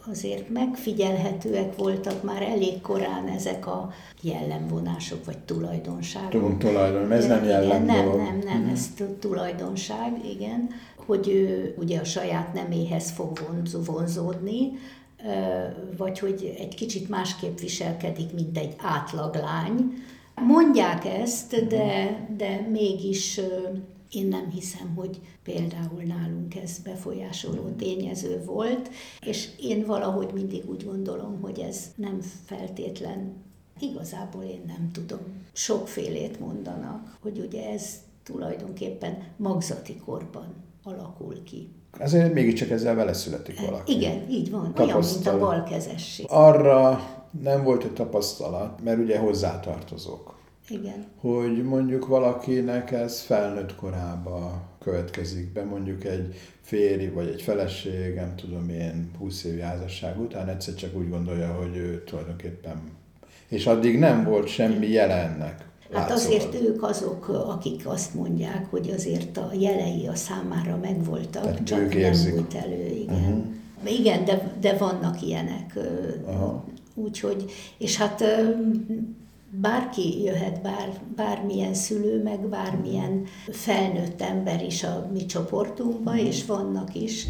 azért 0.10 0.50
megfigyelhetőek 0.50 1.75
voltak 1.75 2.24
már 2.24 2.41
elég 2.41 2.81
korán 2.81 3.27
ezek 3.27 3.67
a 3.67 3.91
jellemvonások, 4.21 5.25
vagy 5.25 5.38
tulajdonságok. 5.38 6.57
Tulajdon, 6.57 7.12
ez 7.12 7.27
nem 7.27 7.43
jellem 7.43 7.86
Nem, 7.86 8.07
nem, 8.07 8.39
nem, 8.43 8.69
ez 8.74 8.93
tulajdonság, 9.19 10.25
igen, 10.25 10.69
hogy 11.05 11.27
ő 11.29 11.75
ugye 11.77 12.00
a 12.00 12.03
saját 12.03 12.53
neméhez 12.53 13.12
fog 13.12 13.39
vonzódni, 13.86 14.71
vagy 15.97 16.19
hogy 16.19 16.55
egy 16.57 16.75
kicsit 16.75 17.09
másképp 17.09 17.57
viselkedik, 17.59 18.33
mint 18.33 18.57
egy 18.57 18.75
átlaglány. 18.77 19.93
Mondják 20.35 21.05
ezt, 21.05 21.67
de, 21.67 22.17
de 22.37 22.67
mégis 22.71 23.39
én 24.11 24.27
nem 24.27 24.49
hiszem, 24.49 24.95
hogy 24.95 25.19
például 25.43 26.01
nálunk 26.03 26.55
ez 26.55 26.77
befolyásoló 26.79 27.69
tényező 27.77 28.43
volt, 28.45 28.89
és 29.25 29.49
én 29.59 29.85
valahogy 29.85 30.29
mindig 30.33 30.69
úgy 30.69 30.85
gondolom, 30.85 31.41
hogy 31.41 31.59
ez 31.59 31.91
nem 31.95 32.21
feltétlen, 32.45 33.33
igazából 33.79 34.43
én 34.43 34.63
nem 34.67 34.91
tudom. 34.91 35.19
Sokfélét 35.53 36.39
mondanak, 36.39 37.17
hogy 37.21 37.39
ugye 37.39 37.69
ez 37.69 37.99
tulajdonképpen 38.23 39.23
magzati 39.37 39.95
korban 39.95 40.55
alakul 40.83 41.43
ki. 41.43 41.69
Ezért 41.98 42.33
mégiscsak 42.33 42.69
ezzel 42.69 42.95
vele 42.95 43.13
születik 43.13 43.60
valaki. 43.60 43.95
Igen, 43.95 44.29
így 44.29 44.51
van. 44.51 44.74
Olyan, 44.77 45.03
mint 45.13 45.27
a 45.27 45.39
balkezesség. 45.39 46.25
Arra 46.29 47.00
nem 47.41 47.63
volt 47.63 47.83
egy 47.83 47.93
tapasztalat, 47.93 48.83
mert 48.83 49.00
ugye 49.00 49.17
hozzátartozok. 49.17 50.39
Igen. 50.69 51.05
Hogy 51.19 51.63
mondjuk 51.63 52.07
valakinek 52.07 52.91
ez 52.91 53.21
felnőtt 53.21 53.75
korába 53.75 54.62
következik 54.79 55.53
be, 55.53 55.63
mondjuk 55.63 56.03
egy 56.03 56.36
férj 56.62 57.07
vagy 57.07 57.27
egy 57.27 57.41
feleség, 57.41 58.15
nem 58.15 58.36
tudom 58.36 58.69
én, 58.69 59.12
20 59.17 59.43
év 59.43 59.60
házasság 59.60 60.19
után 60.19 60.48
egyszer 60.48 60.74
csak 60.74 60.95
úgy 60.95 61.10
gondolja, 61.10 61.53
hogy 61.53 61.75
ő 61.75 62.03
tulajdonképpen 62.03 63.00
és 63.51 63.65
addig 63.65 64.00
nem 64.00 64.24
volt 64.24 64.48
semmi 64.48 64.88
jelennek. 64.88 65.65
Hát 65.93 66.12
azért 66.12 66.55
ők 66.62 66.83
azok, 66.83 67.27
akik 67.27 67.88
azt 67.88 68.13
mondják, 68.13 68.67
hogy 68.69 68.91
azért 68.95 69.38
a 69.38 69.51
jelei 69.60 70.07
a 70.07 70.15
számára 70.15 70.77
megvoltak, 70.81 71.43
Tehát 71.43 71.63
csak 71.63 71.79
ők 71.79 71.95
érzik. 71.95 72.33
nem 72.33 72.36
volt 72.36 72.53
elő, 72.65 72.86
igen. 72.86 73.15
Uh-huh. 73.15 74.00
Igen, 74.00 74.25
de, 74.25 74.53
de 74.60 74.77
vannak 74.77 75.21
ilyenek. 75.21 75.79
Uh-huh. 76.25 76.62
Úgyhogy, 76.95 77.51
és 77.77 77.98
hát 77.98 78.24
bárki 79.50 80.24
jöhet, 80.24 80.62
bár, 80.62 81.01
bármilyen 81.15 81.74
szülő, 81.74 82.24
meg 82.24 82.39
bármilyen 82.39 83.24
felnőtt 83.51 84.21
ember 84.21 84.63
is 84.63 84.83
a 84.83 85.10
mi 85.13 85.25
csoportunkban, 85.25 86.13
uh-huh. 86.13 86.27
és 86.27 86.45
vannak 86.45 86.95
is. 86.95 87.27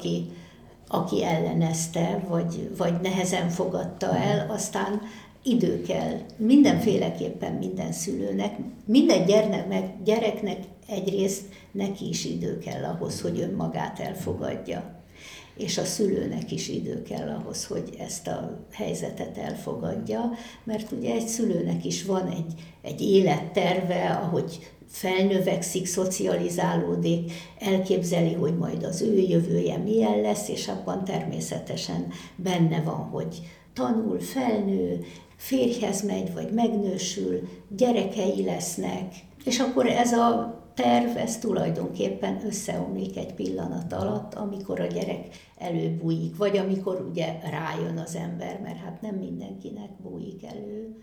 Aki, 0.00 0.30
aki 0.88 1.24
ellenezte, 1.24 2.24
vagy, 2.28 2.70
vagy 2.76 3.00
nehezen 3.00 3.48
fogadta 3.48 4.16
el, 4.16 4.50
aztán 4.50 5.00
idő 5.42 5.82
kell. 5.82 6.18
Mindenféleképpen 6.36 7.52
minden 7.52 7.92
szülőnek, 7.92 8.56
minden 8.84 9.24
gyernek, 9.24 10.02
gyereknek 10.04 10.58
egyrészt 10.88 11.42
neki 11.72 12.08
is 12.08 12.24
idő 12.24 12.58
kell 12.58 12.84
ahhoz, 12.84 13.20
hogy 13.20 13.40
önmagát 13.40 13.98
elfogadja. 13.98 14.98
És 15.56 15.78
a 15.78 15.84
szülőnek 15.84 16.52
is 16.52 16.68
idő 16.68 17.02
kell 17.02 17.28
ahhoz, 17.28 17.66
hogy 17.66 17.94
ezt 17.98 18.26
a 18.26 18.66
helyzetet 18.72 19.38
elfogadja, 19.38 20.30
mert 20.64 20.92
ugye 20.92 21.14
egy 21.14 21.28
szülőnek 21.28 21.84
is 21.84 22.04
van 22.04 22.28
egy, 22.28 22.54
egy 22.82 23.00
életterve, 23.00 24.20
ahogy 24.22 24.70
felnövekszik, 24.90 25.86
szocializálódik, 25.86 27.32
elképzeli, 27.58 28.32
hogy 28.32 28.56
majd 28.56 28.82
az 28.82 29.02
ő 29.02 29.18
jövője 29.18 29.76
milyen 29.76 30.20
lesz, 30.20 30.48
és 30.48 30.68
abban 30.68 31.04
természetesen 31.04 32.06
benne 32.36 32.80
van, 32.80 33.08
hogy 33.08 33.40
tanul, 33.72 34.20
felnő, 34.20 35.04
férjhez 35.36 36.02
megy, 36.06 36.32
vagy 36.32 36.52
megnősül, 36.52 37.48
gyerekei 37.76 38.44
lesznek, 38.44 39.14
és 39.44 39.58
akkor 39.58 39.86
ez 39.86 40.12
a 40.12 40.58
terv, 40.74 41.16
ez 41.16 41.38
tulajdonképpen 41.38 42.40
összeomlik 42.46 43.16
egy 43.16 43.34
pillanat 43.34 43.92
alatt, 43.92 44.34
amikor 44.34 44.80
a 44.80 44.86
gyerek 44.86 45.26
előbújik, 45.58 46.36
vagy 46.36 46.56
amikor 46.56 47.06
ugye 47.10 47.38
rájön 47.50 47.98
az 47.98 48.16
ember, 48.16 48.60
mert 48.62 48.78
hát 48.78 49.00
nem 49.00 49.14
mindenkinek 49.14 49.90
bújik 50.02 50.44
elő. 50.44 50.96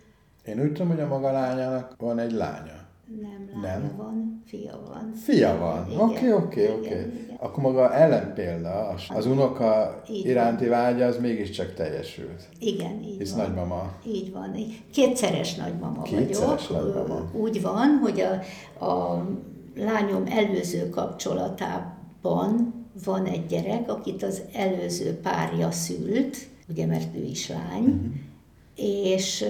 Én 0.46 0.62
úgy 0.62 0.72
tudom, 0.72 0.88
hogy 0.88 1.00
a 1.00 1.08
maga 1.08 1.32
lányának 1.32 1.96
van 1.98 2.20
egy 2.20 2.32
lánya. 2.32 2.87
Nem, 3.22 3.62
lánya 3.62 3.78
nem. 3.78 3.96
van, 3.98 4.44
fia 4.46 4.82
van. 4.88 5.14
Fia 5.14 5.58
van, 5.58 6.00
oké, 6.00 6.32
oké, 6.34 6.72
oké. 6.72 7.12
Akkor 7.40 7.64
maga 7.64 7.94
ellenpélda, 7.94 8.88
az, 8.88 9.02
az 9.10 9.26
unoka 9.26 10.02
így 10.10 10.26
iránti 10.26 10.68
van. 10.68 10.80
vágya, 10.80 11.06
az 11.06 11.18
mégiscsak 11.20 11.74
teljesült. 11.74 12.50
Igen, 12.60 13.04
így 13.04 13.18
Hisz 13.18 13.34
van. 13.34 13.46
nagymama. 13.46 13.92
Így 14.08 14.32
van. 14.32 14.56
Kétszeres 14.92 15.56
nagymama 15.56 16.02
Kétszeres 16.02 16.68
vagyok. 16.68 16.96
nagymama. 16.96 17.32
Úgy 17.34 17.62
van, 17.62 18.00
hogy 18.02 18.20
a, 18.80 18.86
a 18.86 19.26
lányom 19.76 20.24
előző 20.30 20.90
kapcsolatában 20.90 22.74
van 23.04 23.26
egy 23.26 23.46
gyerek, 23.46 23.90
akit 23.92 24.24
az 24.24 24.42
előző 24.54 25.20
párja 25.20 25.72
szült, 25.72 26.38
ugye, 26.70 26.86
mert 26.86 27.16
ő 27.16 27.24
is 27.24 27.50
lány, 27.50 27.84
uh-huh. 27.84 28.14
És 28.78 29.46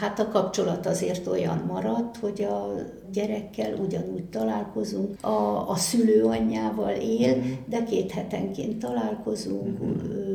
hát 0.00 0.18
a 0.18 0.28
kapcsolat 0.28 0.86
azért 0.86 1.26
olyan 1.26 1.64
maradt, 1.66 2.16
hogy 2.16 2.42
a 2.42 2.74
gyerekkel 3.12 3.74
ugyanúgy 3.74 4.24
találkozunk, 4.24 5.24
a, 5.24 5.68
a 5.68 5.76
szülő 5.76 6.24
anyjával 6.24 6.94
él, 6.94 7.36
uh-huh. 7.36 7.52
de 7.66 7.82
két 7.84 8.10
hetenként 8.10 8.78
találkozunk, 8.78 9.80
uh-huh 9.80 10.28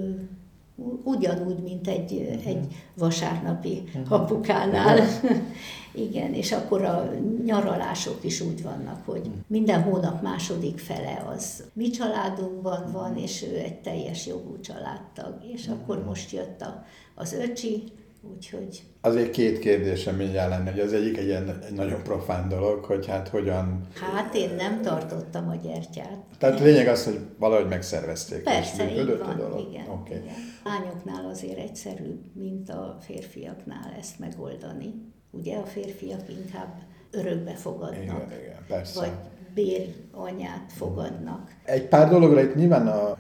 ugyanúgy, 1.04 1.64
mint 1.64 1.88
egy, 1.88 2.12
uh-huh. 2.12 2.48
egy 2.48 2.68
vasárnapi 2.98 3.84
uh-huh. 3.86 4.12
apukánál. 4.12 5.00
Uh-huh. 5.00 5.38
Igen, 5.96 6.34
és 6.34 6.52
akkor 6.52 6.84
a 6.84 7.12
nyaralások 7.46 8.24
is 8.24 8.42
úgy 8.42 8.64
vannak, 8.64 9.06
hogy 9.06 9.32
minden 9.48 9.82
hónap 9.82 10.22
második 10.22 10.80
fele 10.80 11.26
az 11.36 11.64
mi 11.74 11.90
családunkban 11.90 12.92
van, 12.92 13.18
és 13.18 13.44
ő 13.44 13.58
egy 13.58 13.76
teljes 13.76 14.28
jogú 14.28 14.60
családtag. 14.60 15.38
És 15.54 15.68
akkor 15.68 16.04
most 16.06 16.32
jött 16.32 16.62
a, 16.62 16.86
az 17.16 17.34
öcsi, 17.34 17.84
úgyhogy... 18.32 18.84
Azért 19.02 19.32
két 19.32 19.60
kérdésem 19.60 20.16
mindjárt 20.16 20.50
lenne, 20.50 20.72
hogy 20.72 20.80
az 20.80 20.94
egyik 20.94 21.18
egy 21.18 21.26
ilyen 21.26 21.60
egy 21.68 21.74
nagyon 21.74 22.04
profán 22.04 22.50
dolog, 22.50 22.84
hogy 22.84 23.08
hát 23.08 23.28
hogyan... 23.28 23.88
Hát 23.94 24.36
én 24.36 24.56
nem 24.56 24.82
tartottam 24.82 25.50
a 25.50 25.56
gyertyát. 25.56 26.18
Tehát 26.38 26.60
lényeg 26.60 26.88
az, 26.88 27.06
hogy 27.06 27.20
valahogy 27.38 27.68
megszervezték. 27.68 28.44
Persze, 28.44 28.92
és 28.92 29.00
így 29.00 29.18
van, 29.18 29.30
a 29.30 29.34
dolog. 29.34 29.68
igen. 29.70 29.88
Okay. 29.88 30.18
igen. 30.18 30.34
Lányoknál 30.64 31.30
azért 31.30 31.58
egyszerűbb, 31.58 32.22
mint 32.34 32.70
a 32.70 32.98
férfiaknál 33.02 33.96
ezt 34.00 34.20
megoldani. 34.20 34.94
Ugye 35.32 35.58
a 35.58 35.66
férfiak 35.66 36.30
inkább 36.30 36.74
örökbe 37.12 37.54
fogadnak. 37.54 38.02
Igen, 38.02 38.32
igen, 38.42 38.66
persze. 38.68 39.00
Vagy 39.00 39.12
béranyát 39.54 40.72
fogadnak. 40.72 41.56
Egy 41.64 41.88
pár 41.88 42.10
dologra 42.10 42.42
itt 42.42 42.56
nyilván 42.56 42.88
a 42.88 43.18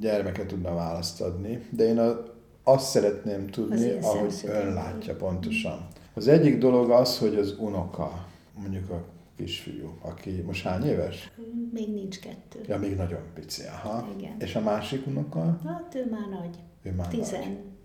gyermeket 0.00 0.46
tudna 0.46 0.74
választ 0.74 1.20
adni, 1.20 1.66
de 1.70 1.84
én 1.84 1.98
a, 1.98 2.35
azt 2.68 2.88
szeretném 2.88 3.46
tudni, 3.46 3.90
ahogy 4.02 4.34
ön 4.44 4.72
látja 4.72 5.16
pontosan. 5.16 5.86
Az 6.14 6.28
egyik 6.28 6.58
dolog 6.58 6.90
az, 6.90 7.18
hogy 7.18 7.34
az 7.34 7.54
unoka, 7.58 8.26
mondjuk 8.60 8.90
a 8.90 9.04
kisfiú, 9.36 9.98
aki 10.00 10.30
most 10.46 10.64
hány 10.64 10.84
éves? 10.84 11.30
Még 11.72 11.94
nincs 11.94 12.18
kettő. 12.18 12.60
Ja, 12.68 12.78
még 12.78 12.96
nagyon 12.96 13.20
pici, 13.34 13.62
aha. 13.62 14.08
Igen. 14.18 14.36
És 14.38 14.54
a 14.54 14.60
másik 14.60 15.06
unoka? 15.06 15.60
Hát 15.64 15.94
ő 15.94 16.08
már 16.10 16.40
nagy. 16.40 16.58
Ő 16.82 16.92
már 16.92 17.08
Tizen. 17.08 17.40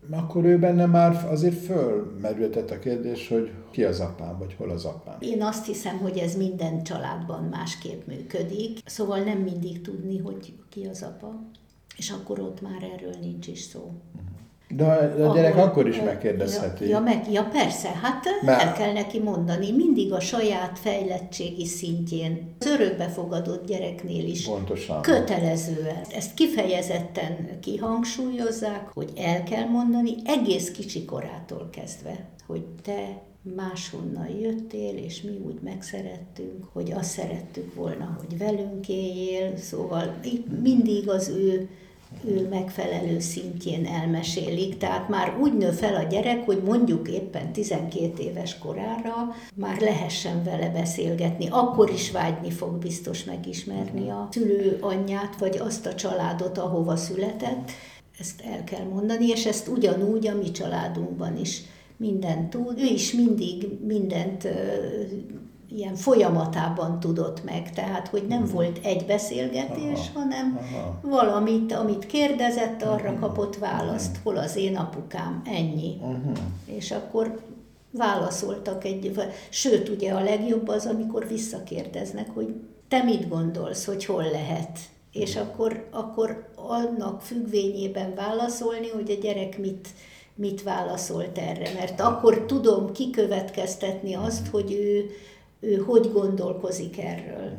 Nagy 0.10 0.20
akkor 0.20 0.46
ő 0.46 0.60
benne 0.60 0.86
már 0.86 1.28
azért 1.30 1.64
fölmerültett 1.64 2.72
a 2.72 2.80
kérdés, 2.80 3.28
hogy 3.28 3.52
ki 3.72 3.84
az 3.84 4.00
apám, 4.00 4.38
vagy 4.38 4.54
hol 4.58 4.70
az 4.70 4.86
apám. 4.86 5.18
Én 5.20 5.42
azt 5.42 5.66
hiszem, 5.66 5.98
hogy 5.98 6.18
ez 6.18 6.36
minden 6.36 6.84
családban 6.84 7.44
másképp 7.44 8.08
működik, 8.08 8.80
szóval 8.86 9.20
nem 9.20 9.38
mindig 9.38 9.82
tudni, 9.82 10.18
hogy 10.18 10.54
ki 10.70 10.86
az 10.86 11.04
apa, 11.04 11.42
és 11.98 12.10
akkor 12.10 12.40
ott 12.40 12.62
már 12.62 12.84
erről 12.94 13.16
nincs 13.22 13.48
is 13.48 13.60
szó. 13.60 13.80
Uh-huh. 13.80 14.31
De 14.76 14.86
a 15.24 15.34
gyerek 15.34 15.56
Ahol, 15.56 15.68
akkor 15.68 15.88
is 15.88 16.02
megkérdezheti. 16.02 16.88
Ja, 16.88 17.00
meg, 17.00 17.32
ja 17.32 17.44
persze, 17.44 17.90
hát 18.02 18.26
Mert... 18.46 18.62
el 18.62 18.74
kell 18.74 18.94
neki 18.94 19.20
mondani, 19.20 19.72
mindig 19.72 20.14
a 20.14 20.20
saját 20.20 20.80
fejlettségi 20.80 21.66
szintjén, 21.66 22.56
az 22.60 22.66
örökbefogadott 22.66 23.68
gyereknél 23.68 24.26
is 24.26 24.46
Pontosan. 24.46 25.02
kötelezően. 25.02 26.02
Ezt 26.16 26.34
kifejezetten 26.34 27.60
kihangsúlyozzák, 27.62 28.90
hogy 28.94 29.10
el 29.18 29.44
kell 29.44 29.66
mondani 29.66 30.16
egész 30.26 30.72
kicsi 30.72 31.06
korától 31.06 31.70
kezdve, 31.72 32.30
hogy 32.48 32.66
te 32.84 33.22
máshonnan 33.56 34.30
jöttél, 34.42 34.96
és 34.96 35.22
mi 35.22 35.42
úgy 35.46 35.60
megszerettünk, 35.64 36.66
hogy 36.74 36.92
azt 36.92 37.10
szerettük 37.10 37.76
volna, 37.76 38.18
hogy 38.20 38.38
velünk 38.38 38.90
éljél, 38.90 39.58
szóval 39.58 40.14
itt 40.24 40.62
mindig 40.62 41.10
az 41.10 41.30
ő 41.30 41.70
megfelelő 42.50 43.20
szintjén 43.20 43.86
elmesélik. 43.86 44.78
Tehát 44.78 45.10
már 45.10 45.38
úgy 45.42 45.58
nő 45.58 45.72
fel 45.72 45.96
a 45.96 46.08
gyerek, 46.08 46.46
hogy 46.46 46.62
mondjuk 46.64 47.10
éppen 47.10 47.52
12 47.54 48.24
éves 48.24 48.58
korára 48.58 49.36
már 49.56 49.82
lehessen 49.82 50.44
vele 50.44 50.70
beszélgetni. 50.70 51.48
Akkor 51.50 51.90
is 51.90 52.12
vágyni 52.12 52.52
fog 52.52 52.78
biztos 52.78 53.24
megismerni 53.24 54.10
a 54.10 54.28
szülő 54.32 54.78
anyját, 54.82 55.36
vagy 55.40 55.58
azt 55.58 55.86
a 55.86 55.96
családot, 55.96 56.58
ahova 56.58 56.96
született. 56.96 57.72
Ezt 58.20 58.42
el 58.42 58.64
kell 58.64 58.86
mondani, 58.86 59.28
és 59.28 59.46
ezt 59.46 59.68
ugyanúgy 59.68 60.28
a 60.28 60.36
mi 60.36 60.52
családunkban 60.52 61.38
is 61.38 61.62
mindent 61.98 62.50
tud. 62.50 62.80
Ő 62.80 62.86
is 62.94 63.14
mindig 63.14 63.68
mindent 63.86 64.48
ilyen 65.76 65.96
folyamatában 65.96 67.00
tudott 67.00 67.44
meg, 67.44 67.72
tehát 67.74 68.08
hogy 68.08 68.26
nem 68.28 68.42
uh-huh. 68.42 68.54
volt 68.54 68.80
egy 68.84 69.06
beszélgetés, 69.06 70.10
aha, 70.14 70.20
hanem 70.20 70.60
aha. 70.62 71.00
valamit, 71.02 71.74
amit 71.74 72.06
kérdezett, 72.06 72.82
arra 72.84 73.04
uh-huh. 73.04 73.20
kapott 73.20 73.58
választ, 73.58 74.20
hol 74.24 74.38
az 74.38 74.56
én 74.56 74.78
apukám, 74.78 75.42
ennyi. 75.46 75.98
Uh-huh. 76.02 76.38
És 76.66 76.92
akkor 76.92 77.40
válaszoltak 77.92 78.84
egy, 78.84 79.12
sőt 79.50 79.90
ugye 79.90 80.14
a 80.14 80.24
legjobb 80.24 80.68
az, 80.68 80.86
amikor 80.86 81.28
visszakérdeznek, 81.28 82.30
hogy 82.34 82.56
te 82.88 83.04
mit 83.04 83.28
gondolsz, 83.28 83.86
hogy 83.86 84.06
hol 84.06 84.24
lehet, 84.32 84.80
és 85.12 85.36
akkor, 85.36 85.88
akkor 85.92 86.50
annak 86.56 87.22
függvényében 87.22 88.16
válaszolni, 88.16 88.90
hogy 88.90 89.12
a 89.12 89.22
gyerek 89.22 89.58
mit, 89.58 89.88
mit 90.36 90.64
válaszolt 90.64 91.38
erre, 91.38 91.74
mert 91.74 92.00
akkor 92.00 92.46
tudom 92.46 92.92
kikövetkeztetni 92.92 94.14
azt, 94.14 94.48
hogy 94.48 94.72
ő, 94.72 95.10
ő 95.64 95.76
hogy 95.76 96.12
gondolkozik 96.12 96.98
erről. 97.00 97.58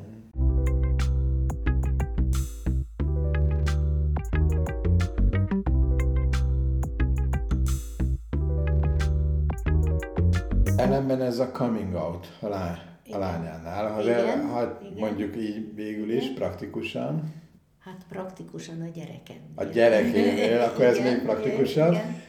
Ellenben 10.77 11.21
ez 11.21 11.39
a 11.39 11.51
coming 11.51 11.95
out 11.95 12.27
a, 12.41 12.49
lány, 12.49 12.79
a 13.11 13.19
lányánál, 13.19 13.93
ha, 13.93 14.03
igen, 14.03 14.19
el, 14.19 14.47
ha 14.47 14.79
igen. 14.83 14.93
mondjuk 14.99 15.37
így 15.37 15.75
végül 15.75 16.11
is 16.11 16.23
igen. 16.23 16.35
praktikusan. 16.35 17.33
Hát 17.79 18.07
praktikusan 18.09 18.81
a 18.81 18.89
gyerekem. 18.89 19.37
A 19.55 19.65
gyerekénél, 19.65 20.61
akkor 20.69 20.85
ez 20.85 20.97
igen, 20.97 21.13
még 21.13 21.23
praktikusabb. 21.23 21.93
Igen. 21.93 22.21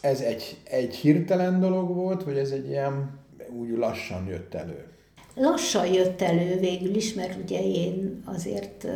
Ez 0.00 0.20
egy, 0.20 0.60
egy 0.64 0.94
hirtelen 0.94 1.60
dolog 1.60 1.94
volt, 1.94 2.22
vagy 2.22 2.38
ez 2.38 2.50
egy 2.50 2.68
ilyen 2.68 3.20
úgy 3.48 3.70
lassan 3.70 4.26
jött 4.26 4.54
elő? 4.54 4.95
Lassan 5.36 5.86
jött 5.86 6.22
elő 6.22 6.58
végül 6.58 6.94
is, 6.94 7.14
mert 7.14 7.42
ugye 7.42 7.62
én 7.62 8.22
azért 8.24 8.86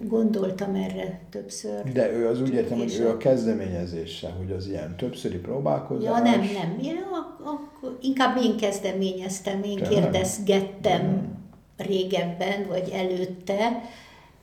gondoltam 0.00 0.74
erre 0.74 1.20
többször. 1.30 1.92
De 1.92 2.12
ő 2.12 2.28
az 2.28 2.40
úgy 2.40 2.54
értem, 2.54 2.78
hogy 2.78 2.98
ő 3.00 3.08
a 3.08 3.16
kezdeményezése, 3.16 4.30
hogy 4.38 4.52
az 4.52 4.68
ilyen 4.68 4.96
többszöri 4.96 5.36
próbálkozás. 5.36 6.04
Ja, 6.04 6.18
nem, 6.18 6.40
nem. 6.40 6.78
Én 6.82 6.96
akkor 7.44 7.98
inkább 8.02 8.36
én 8.42 8.56
kezdeményeztem, 8.56 9.62
én 9.62 9.76
Te 9.76 9.88
kérdezgettem 9.88 11.02
nem. 11.02 11.42
régebben, 11.76 12.66
vagy 12.68 12.90
előtte, 12.92 13.82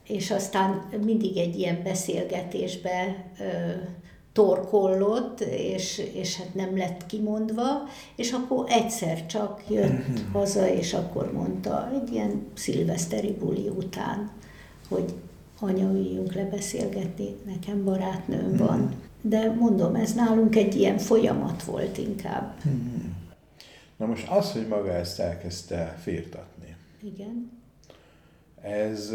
és 0.08 0.30
aztán 0.30 0.88
mindig 1.04 1.36
egy 1.36 1.58
ilyen 1.58 1.80
beszélgetésbe 1.84 3.24
torkollott, 4.32 5.40
és, 5.40 6.02
és 6.14 6.36
hát 6.36 6.54
nem 6.54 6.76
lett 6.76 7.06
kimondva, 7.06 7.88
és 8.16 8.32
akkor 8.32 8.64
egyszer 8.68 9.26
csak 9.26 9.62
jött 9.68 10.08
mhm. 10.08 10.32
haza, 10.32 10.68
és 10.68 10.94
akkor 10.94 11.32
mondta 11.32 11.90
egy 11.94 12.12
ilyen 12.12 12.46
szilveszteri 12.54 13.32
buli 13.32 13.68
után, 13.68 14.30
hogy 14.88 15.14
anya, 15.60 15.90
üljünk 15.90 16.34
le 16.34 16.44
beszélgetni, 16.44 17.36
nekem 17.46 17.84
barátnőm 17.84 18.48
mhm. 18.48 18.64
van. 18.64 18.94
De 19.20 19.54
mondom, 19.58 19.94
ez 19.94 20.12
nálunk 20.12 20.56
egy 20.56 20.74
ilyen 20.74 20.98
folyamat 20.98 21.62
volt 21.62 21.98
inkább. 21.98 22.54
Mhm. 22.64 23.10
Na 23.96 24.06
most 24.06 24.28
az, 24.28 24.52
hogy 24.52 24.66
maga 24.68 24.92
ezt 24.92 25.20
elkezdte 25.20 25.96
firtatni. 26.02 26.76
Igen. 27.02 27.60
Ez, 28.62 29.12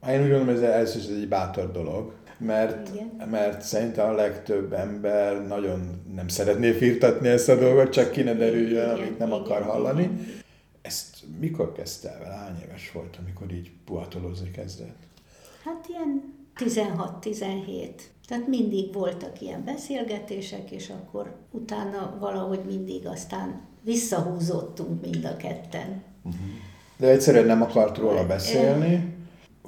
hát 0.00 0.14
én 0.14 0.22
úgy 0.22 0.28
gondolom, 0.28 0.48
ez, 0.48 0.60
ez 0.60 1.08
egy 1.10 1.28
bátor 1.28 1.70
dolog, 1.72 2.12
mert, 2.40 2.90
mert 3.30 3.62
szerintem 3.62 4.08
a 4.08 4.12
legtöbb 4.12 4.72
ember 4.72 5.46
nagyon 5.46 6.02
nem 6.14 6.28
szeretné 6.28 6.72
firtatni 6.72 7.28
ezt 7.28 7.48
a 7.48 7.56
dolgot, 7.56 7.92
csak 7.92 8.10
ki 8.10 8.22
ne 8.22 8.34
derüljön, 8.34 8.84
igen, 8.84 8.88
amit 8.88 9.18
nem 9.18 9.28
igen, 9.28 9.40
akar 9.40 9.62
hallani. 9.62 10.02
Igen. 10.02 10.26
Ezt 10.82 11.16
mikor 11.40 11.72
kezdte 11.72 12.10
el 12.10 12.18
vele? 12.18 12.34
Hány 12.34 12.62
éves 12.64 12.92
volt, 12.92 13.18
amikor 13.22 13.52
így 13.52 13.70
puhatolózni 13.84 14.50
kezdett? 14.50 14.96
Hát 15.64 15.86
ilyen 15.88 16.34
16-17. 16.56 17.90
Tehát 18.28 18.46
mindig 18.46 18.92
voltak 18.92 19.40
ilyen 19.40 19.64
beszélgetések, 19.64 20.70
és 20.70 20.88
akkor 20.88 21.36
utána 21.50 22.16
valahogy 22.20 22.60
mindig 22.66 23.06
aztán 23.06 23.60
visszahúzottunk 23.84 25.00
mind 25.00 25.24
a 25.24 25.36
ketten. 25.36 26.02
Uh-huh. 26.22 26.40
De 26.96 27.08
egyszerűen 27.08 27.46
nem 27.46 27.62
akart 27.62 27.98
róla 27.98 28.26
beszélni? 28.26 29.18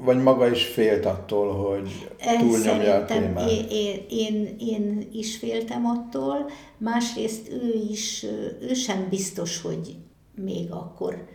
Vagy 0.05 0.23
maga 0.23 0.51
is 0.51 0.65
félt 0.65 1.05
attól, 1.05 1.53
hogy 1.53 2.11
túlnyomja 2.39 2.95
a 2.95 3.05
témát? 3.05 3.51
Én, 3.51 4.05
én, 4.09 4.57
én, 4.59 5.09
is 5.13 5.37
féltem 5.37 5.87
attól, 5.87 6.51
másrészt 6.79 7.49
ő 7.51 7.87
is, 7.91 8.27
ő 8.61 8.75
sem 8.75 9.07
biztos, 9.09 9.61
hogy 9.61 9.97
még 10.35 10.73
akkor 10.73 11.27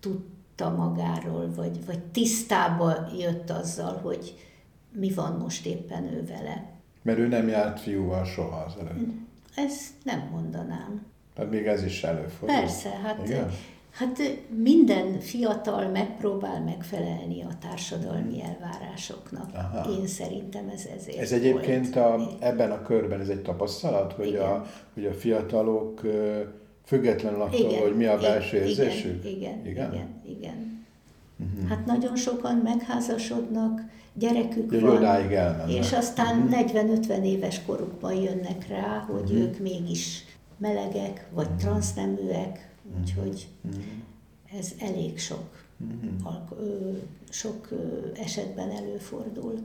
tudta 0.00 0.70
magáról, 0.70 1.52
vagy, 1.56 1.86
vagy 1.86 1.98
tisztába 2.00 3.08
jött 3.18 3.50
azzal, 3.50 4.00
hogy 4.02 4.34
mi 4.92 5.12
van 5.12 5.32
most 5.32 5.66
éppen 5.66 6.04
ő 6.04 6.24
vele. 6.26 6.70
Mert 7.02 7.18
ő 7.18 7.26
nem 7.26 7.48
járt 7.48 7.80
fiúval 7.80 8.24
soha 8.24 8.56
az 8.56 8.72
előtt. 8.80 9.08
Ezt 9.54 9.90
nem 10.02 10.28
mondanám. 10.32 11.06
Tehát 11.34 11.50
még 11.50 11.66
ez 11.66 11.84
is 11.84 12.02
előfordul. 12.02 12.58
Persze, 12.58 12.88
hát 12.88 13.20
Igen? 13.24 13.50
Hát 13.90 14.18
minden 14.62 15.20
fiatal 15.20 15.88
megpróbál 15.88 16.60
megfelelni 16.60 17.42
a 17.42 17.58
társadalmi 17.60 18.42
elvárásoknak. 18.42 19.50
Aha. 19.54 19.90
Én 19.90 20.06
szerintem 20.06 20.68
ez 20.74 20.86
ezért 20.98 21.18
Ez 21.18 21.32
egyébként 21.32 21.96
a, 21.96 22.36
ebben 22.40 22.70
a 22.70 22.82
körben 22.82 23.20
ez 23.20 23.28
egy 23.28 23.42
tapasztalat, 23.42 24.12
hogy, 24.12 24.34
a, 24.34 24.66
hogy 24.94 25.04
a 25.04 25.12
fiatalok 25.12 26.00
függetlenül 26.84 27.40
attól, 27.40 27.70
igen, 27.70 27.80
hogy 27.80 27.96
mi 27.96 28.06
a 28.06 28.18
belső 28.18 28.56
igen, 28.56 28.68
érzésük? 28.68 29.24
Igen, 29.24 29.66
igen, 29.66 29.66
igen. 29.66 29.92
igen, 29.92 30.08
igen. 30.38 30.86
Uh-huh. 31.38 31.68
Hát 31.68 31.86
nagyon 31.86 32.16
sokan 32.16 32.56
megházasodnak, 32.56 33.80
gyerekük 34.14 34.72
Jó, 34.72 34.80
van, 34.80 35.04
elmennek. 35.04 35.70
és 35.70 35.92
aztán 35.92 36.38
uh-huh. 36.38 36.60
Mhm. 36.60 37.00
40-50 37.08 37.24
éves 37.24 37.64
korukban 37.66 38.14
jönnek 38.14 38.68
rá, 38.68 39.04
hogy 39.08 39.30
uh-huh. 39.30 39.38
ők 39.38 39.58
mégis 39.58 40.24
melegek, 40.58 41.26
vagy 41.30 41.46
uh-huh. 41.46 41.60
transzneműek, 41.60 42.69
Úgyhogy 42.98 43.48
ez 44.58 44.72
elég 44.78 45.18
sok, 45.18 45.64
sok 47.30 47.68
esetben 48.14 48.70
előfordul. 48.70 49.58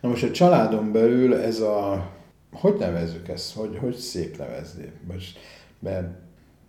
Na 0.00 0.08
most 0.08 0.22
a 0.22 0.30
családon 0.30 0.92
belül 0.92 1.34
ez 1.34 1.60
a, 1.60 2.10
hogy 2.52 2.76
nevezzük 2.78 3.28
ezt, 3.28 3.54
hogy, 3.54 3.78
hogy 3.78 3.96
szép 3.96 4.38
nevezni? 4.38 4.92
Most, 5.12 5.38
mert 5.78 6.08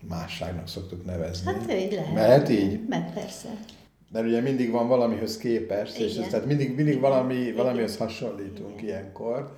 másságnak 0.08 0.68
szoktuk 0.68 1.06
nevezni. 1.06 1.52
Hát 1.52 1.74
így 1.74 1.92
lehet. 1.92 2.14
Mehet 2.14 2.50
így? 2.50 2.88
Mert 2.88 3.14
persze. 3.14 3.50
Mert 4.12 4.26
ugye 4.26 4.42
mindig 4.42 4.72
van 4.72 4.88
valamihoz 4.88 5.38
képest, 5.38 5.96
Igen. 5.96 6.08
és 6.08 6.16
ez, 6.16 6.28
tehát 6.28 6.46
mindig, 6.46 6.76
mindig 6.76 7.00
valami, 7.00 7.52
valamihoz 7.52 7.98
hasonlítunk 7.98 8.82
Igen. 8.82 8.86
ilyenkor. 8.86 9.58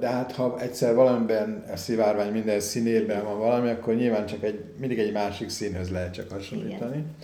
De 0.00 0.08
hát 0.08 0.32
ha 0.32 0.60
egyszer 0.60 0.94
valamiben 0.94 1.64
a 1.72 1.76
szivárvány 1.76 2.32
minden 2.32 2.60
színében 2.60 3.24
van 3.24 3.38
valami, 3.38 3.70
akkor 3.70 3.94
nyilván 3.94 4.26
csak 4.26 4.42
egy, 4.42 4.64
mindig 4.78 4.98
egy 4.98 5.12
másik 5.12 5.48
színhöz 5.48 5.90
lehet 5.90 6.12
csak 6.12 6.30
hasonlítani. 6.30 6.96
Igen. 6.96 7.14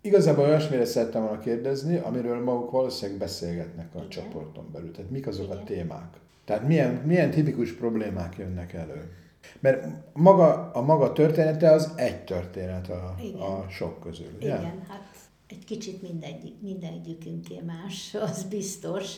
Igazából 0.00 0.44
olyasmire 0.44 0.84
szerettem 0.84 1.22
volna 1.22 1.38
kérdezni, 1.38 1.96
amiről 1.96 2.42
maguk 2.42 2.70
valószínűleg 2.70 3.18
beszélgetnek 3.18 3.94
a 3.94 3.96
Igen. 3.96 4.08
csoporton 4.08 4.68
belül. 4.72 4.90
Tehát 4.90 5.10
mik 5.10 5.26
azok 5.26 5.44
Igen. 5.44 5.56
a 5.56 5.64
témák? 5.64 6.16
Tehát 6.44 6.66
milyen, 6.66 6.94
milyen 6.94 7.30
tipikus 7.30 7.72
problémák 7.72 8.36
jönnek 8.38 8.72
elő? 8.72 9.10
Mert 9.60 9.86
maga, 10.12 10.70
a 10.70 10.82
maga 10.82 11.12
története 11.12 11.70
az 11.70 11.92
egy 11.96 12.24
történet 12.24 12.88
a, 12.88 13.14
a 13.38 13.66
sok 13.68 14.00
közül. 14.00 14.30
Ugye? 14.36 14.46
Igen, 14.46 14.82
hát 14.88 15.02
egy 15.48 15.64
kicsit 15.64 16.02
mindegy, 16.02 16.54
mindegyikünké 16.60 17.60
más, 17.66 18.16
az 18.20 18.42
biztos 18.42 19.16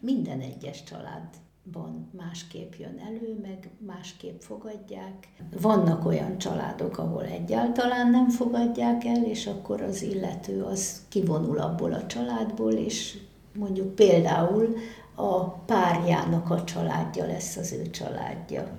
minden 0.00 0.40
egyes 0.40 0.82
családban 0.82 2.10
másképp 2.16 2.72
jön 2.78 2.98
elő, 3.06 3.38
meg 3.42 3.70
másképp 3.86 4.40
fogadják. 4.40 5.28
Vannak 5.60 6.06
olyan 6.06 6.38
családok, 6.38 6.98
ahol 6.98 7.24
egyáltalán 7.24 8.10
nem 8.10 8.28
fogadják 8.28 9.04
el, 9.04 9.24
és 9.24 9.46
akkor 9.46 9.80
az 9.80 10.02
illető 10.02 10.62
az 10.62 11.02
kivonul 11.08 11.58
abból 11.58 11.92
a 11.92 12.06
családból, 12.06 12.72
és 12.72 13.18
mondjuk 13.54 13.94
például 13.94 14.76
a 15.14 15.44
párjának 15.50 16.50
a 16.50 16.64
családja 16.64 17.26
lesz 17.26 17.56
az 17.56 17.72
ő 17.72 17.90
családja. 17.90 18.76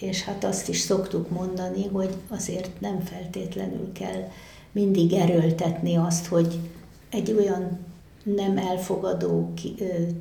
És 0.00 0.24
hát 0.24 0.44
azt 0.44 0.68
is 0.68 0.78
szoktuk 0.78 1.30
mondani, 1.30 1.86
hogy 1.86 2.14
azért 2.28 2.80
nem 2.80 3.00
feltétlenül 3.00 3.92
kell 3.92 4.28
mindig 4.72 5.12
erőltetni 5.12 5.96
azt, 5.96 6.26
hogy 6.26 6.58
egy 7.10 7.32
olyan 7.32 7.78
nem 8.24 8.58
elfogadó 8.58 9.52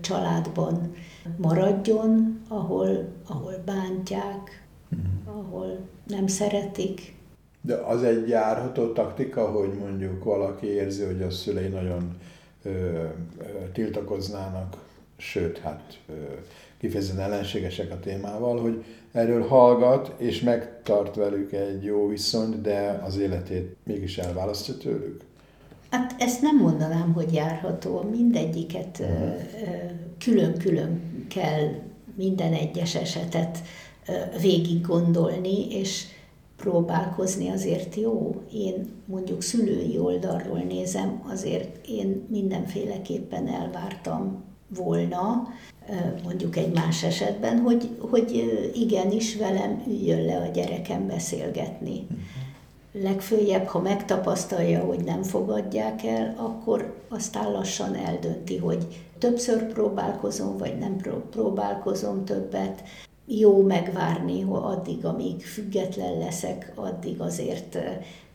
családban 0.02 0.94
maradjon, 1.38 2.42
ahol, 2.48 3.08
ahol 3.28 3.54
bántják, 3.66 4.68
uh-huh. 4.92 5.38
ahol 5.38 5.78
nem 6.08 6.28
szeretik. 6.28 7.18
De 7.62 7.76
az 7.76 8.04
egy 8.04 8.28
járható 8.28 8.92
taktika, 8.92 9.52
hogy 9.52 9.74
mondjuk 9.74 10.24
valaki 10.24 10.68
érzi, 10.68 11.04
hogy 11.04 11.22
a 11.22 11.30
szülei 11.30 11.68
nagyon 11.68 12.18
ö, 12.64 12.70
ö, 12.70 13.10
tiltakoznának, 13.74 14.78
sőt, 15.18 15.58
hát 15.58 16.00
ö, 16.10 16.14
kifejezetten 16.78 17.24
ellenségesek 17.24 17.92
a 17.92 18.00
témával, 18.00 18.62
hogy 18.62 18.84
erről 19.12 19.48
hallgat, 19.48 20.14
és 20.18 20.42
megtart 20.42 21.16
velük 21.16 21.52
egy 21.52 21.84
jó 21.84 22.08
viszonyt, 22.08 22.62
de 22.62 23.02
az 23.06 23.18
életét 23.18 23.76
mégis 23.84 24.18
elválasztja 24.18 24.78
tőlük? 24.78 25.22
Hát 25.90 26.16
ezt 26.18 26.42
nem 26.42 26.58
mondanám, 26.58 27.14
hogy 27.14 27.34
járható. 27.34 28.02
Mindegyiket 28.12 29.04
külön-külön 30.18 31.02
kell 31.28 31.70
minden 32.16 32.54
egyes 32.54 32.96
esetet 32.96 33.58
végig 34.42 34.82
gondolni, 34.82 35.76
és 35.76 36.06
próbálkozni 36.58 37.50
azért 37.50 37.96
jó. 37.96 38.42
Én 38.54 38.90
mondjuk 39.06 39.42
szülői 39.42 39.98
oldalról 39.98 40.60
nézem, 40.60 41.24
azért 41.28 41.88
én 41.88 42.26
mindenféleképpen 42.30 43.48
elvártam 43.48 44.44
volna, 44.76 45.48
mondjuk 46.24 46.56
egy 46.56 46.74
más 46.74 47.04
esetben, 47.04 47.60
hogy, 47.60 47.90
hogy 48.00 48.44
igenis 48.76 49.36
velem 49.36 49.84
üljön 49.88 50.26
le 50.26 50.38
a 50.38 50.48
gyerekem 50.48 51.08
beszélgetni. 51.08 52.08
Uh-huh 52.10 52.39
legfőjebb, 52.92 53.66
ha 53.66 53.82
megtapasztalja, 53.82 54.80
hogy 54.80 55.04
nem 55.04 55.24
fogadják 55.24 56.04
el, 56.04 56.36
akkor 56.38 56.94
aztán 57.10 57.52
lassan 57.52 57.96
eldönti, 57.96 58.58
hogy 58.58 58.86
többször 59.18 59.74
próbálkozom, 59.74 60.58
vagy 60.58 60.78
nem 60.78 60.96
próbálkozom 61.30 62.26
többet. 62.26 62.84
Jó 63.26 63.62
megvárni, 63.62 64.42
hogy 64.42 64.62
addig, 64.64 65.06
amíg 65.06 65.46
független 65.46 66.18
leszek, 66.18 66.72
addig 66.76 67.22
azért 67.22 67.78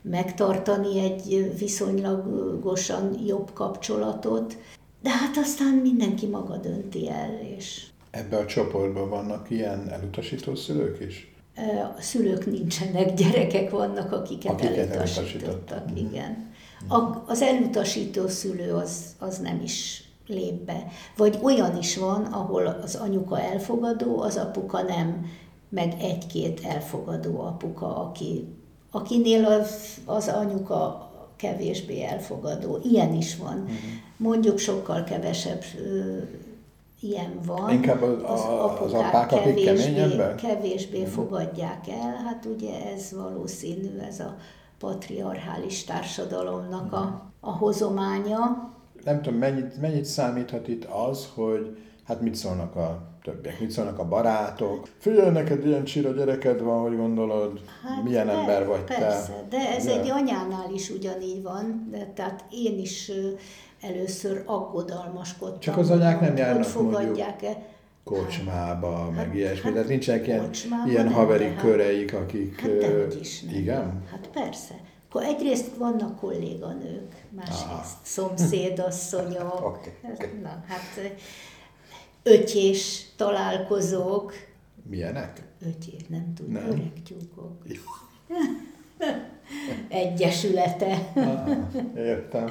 megtartani 0.02 0.98
egy 1.00 1.52
viszonylagosan 1.58 3.18
jobb 3.26 3.52
kapcsolatot, 3.52 4.56
de 5.02 5.10
hát 5.10 5.36
aztán 5.36 5.74
mindenki 5.74 6.26
maga 6.26 6.56
dönti 6.56 7.08
el, 7.10 7.40
és... 7.56 7.86
Ebben 8.10 8.42
a 8.42 8.46
csoportban 8.46 9.08
vannak 9.08 9.50
ilyen 9.50 9.88
elutasító 9.88 10.54
szülők 10.54 11.00
is? 11.00 11.33
A 11.96 12.00
szülők 12.00 12.46
nincsenek, 12.46 13.14
gyerekek 13.14 13.70
vannak, 13.70 14.12
akiket, 14.12 14.52
akiket 14.52 14.90
elutasítottak. 14.90 15.84
Igen. 15.94 16.52
A, 16.88 17.22
az 17.26 17.42
elutasító 17.42 18.28
szülő 18.28 18.72
az, 18.72 19.14
az 19.18 19.38
nem 19.38 19.60
is 19.62 20.04
lép 20.26 20.54
be. 20.54 20.86
Vagy 21.16 21.38
olyan 21.42 21.78
is 21.78 21.96
van, 21.96 22.24
ahol 22.24 22.66
az 22.66 22.94
anyuka 22.94 23.40
elfogadó, 23.40 24.20
az 24.20 24.36
apuka 24.36 24.82
nem, 24.82 25.26
meg 25.68 25.94
egy-két 26.00 26.60
elfogadó 26.64 27.40
apuka, 27.40 27.96
aki, 27.96 28.44
akinél 28.90 29.44
az, 29.44 29.98
az 30.04 30.28
anyuka 30.28 31.10
kevésbé 31.36 32.02
elfogadó. 32.02 32.78
Ilyen 32.82 33.14
is 33.14 33.36
van. 33.36 33.56
Mm. 33.56 33.74
Mondjuk 34.16 34.58
sokkal 34.58 35.04
kevesebb 35.04 35.62
ilyen 37.04 37.38
van. 37.46 37.70
Inkább 37.70 38.02
az, 38.02 38.22
az, 38.22 38.40
az 38.80 38.92
apák, 38.92 39.32
akik 39.32 39.64
keményebben? 39.64 40.36
Kevésbé 40.36 41.04
fogadják 41.04 41.88
el, 41.88 42.14
hát 42.24 42.44
ugye 42.44 42.92
ez 42.94 43.12
valószínű, 43.12 43.98
ez 43.98 44.20
a 44.20 44.36
patriarchális 44.78 45.84
társadalomnak 45.84 46.92
a, 46.92 47.32
a 47.40 47.50
hozománya. 47.50 48.72
Nem 49.04 49.22
tudom, 49.22 49.38
mennyit, 49.38 49.80
mennyit 49.80 50.04
számíthat 50.04 50.68
itt 50.68 50.84
az, 50.84 51.28
hogy 51.34 51.76
hát 52.04 52.20
mit 52.20 52.34
szólnak 52.34 52.76
a 52.76 53.02
többiek? 53.22 53.60
Mit 53.60 53.70
szólnak 53.70 53.98
a 53.98 54.08
barátok? 54.08 54.88
Figyelj, 54.98 55.30
neked 55.30 55.66
ilyen 55.66 55.84
csira 55.84 56.10
gyereked 56.10 56.60
van, 56.62 56.80
hogy 56.80 56.96
gondolod? 56.96 57.60
Hát 57.82 58.04
Milyen 58.04 58.26
per, 58.26 58.36
ember 58.36 58.66
vagy 58.66 58.84
persze, 58.84 59.32
te? 59.32 59.56
de 59.56 59.68
ez 59.76 59.84
Ugye? 59.84 60.00
egy 60.00 60.10
anyánál 60.10 60.72
is 60.74 60.90
ugyanígy 60.90 61.42
van, 61.42 61.88
de 61.90 62.12
tehát 62.14 62.44
én 62.50 62.78
is 62.78 63.10
először 63.88 64.42
aggodalmaskodtam. 64.46 65.58
Csak 65.60 65.76
az 65.76 65.90
anyák 65.90 66.20
nem 66.20 66.36
járnak 66.36 66.62
Hogy 66.64 66.72
fogadják-e. 66.72 67.62
kocsmába, 68.04 69.10
meg 69.10 69.26
hát- 69.26 69.34
ilyesmi. 69.34 69.62
hát 69.64 69.72
Tehát 69.72 69.88
nincsenek 69.88 70.26
ilyen, 70.26 70.50
ilyen 70.86 71.04
nem, 71.04 71.12
haveri 71.12 71.44
de 71.44 71.50
hát- 71.50 71.60
köreik, 71.60 72.14
akik... 72.14 72.60
Hát 72.60 72.70
ö, 72.70 73.06
is 73.20 73.40
nem. 73.42 73.54
Igen? 73.54 74.02
Hát 74.10 74.28
persze. 74.32 74.74
Akkor 75.08 75.22
egyrészt 75.26 75.76
vannak 75.76 76.18
kolléganők, 76.20 77.24
másrészt 77.30 77.96
szomszédasszonyok. 78.02 79.60
Oké, 79.68 79.92
oké. 80.12 80.30
Na, 80.42 80.64
hát 80.68 81.12
ötyés 82.22 83.06
találkozók. 83.16 84.32
Milyenek? 84.90 85.42
Ötyés, 85.66 86.06
nem 86.08 86.32
tudom, 86.36 86.52
Nem. 86.52 86.66
öreg 86.66 86.92
tyúkok. 87.06 87.52
Egyesülete. 89.88 91.10
Ah, 91.14 91.96
értem. 91.96 92.48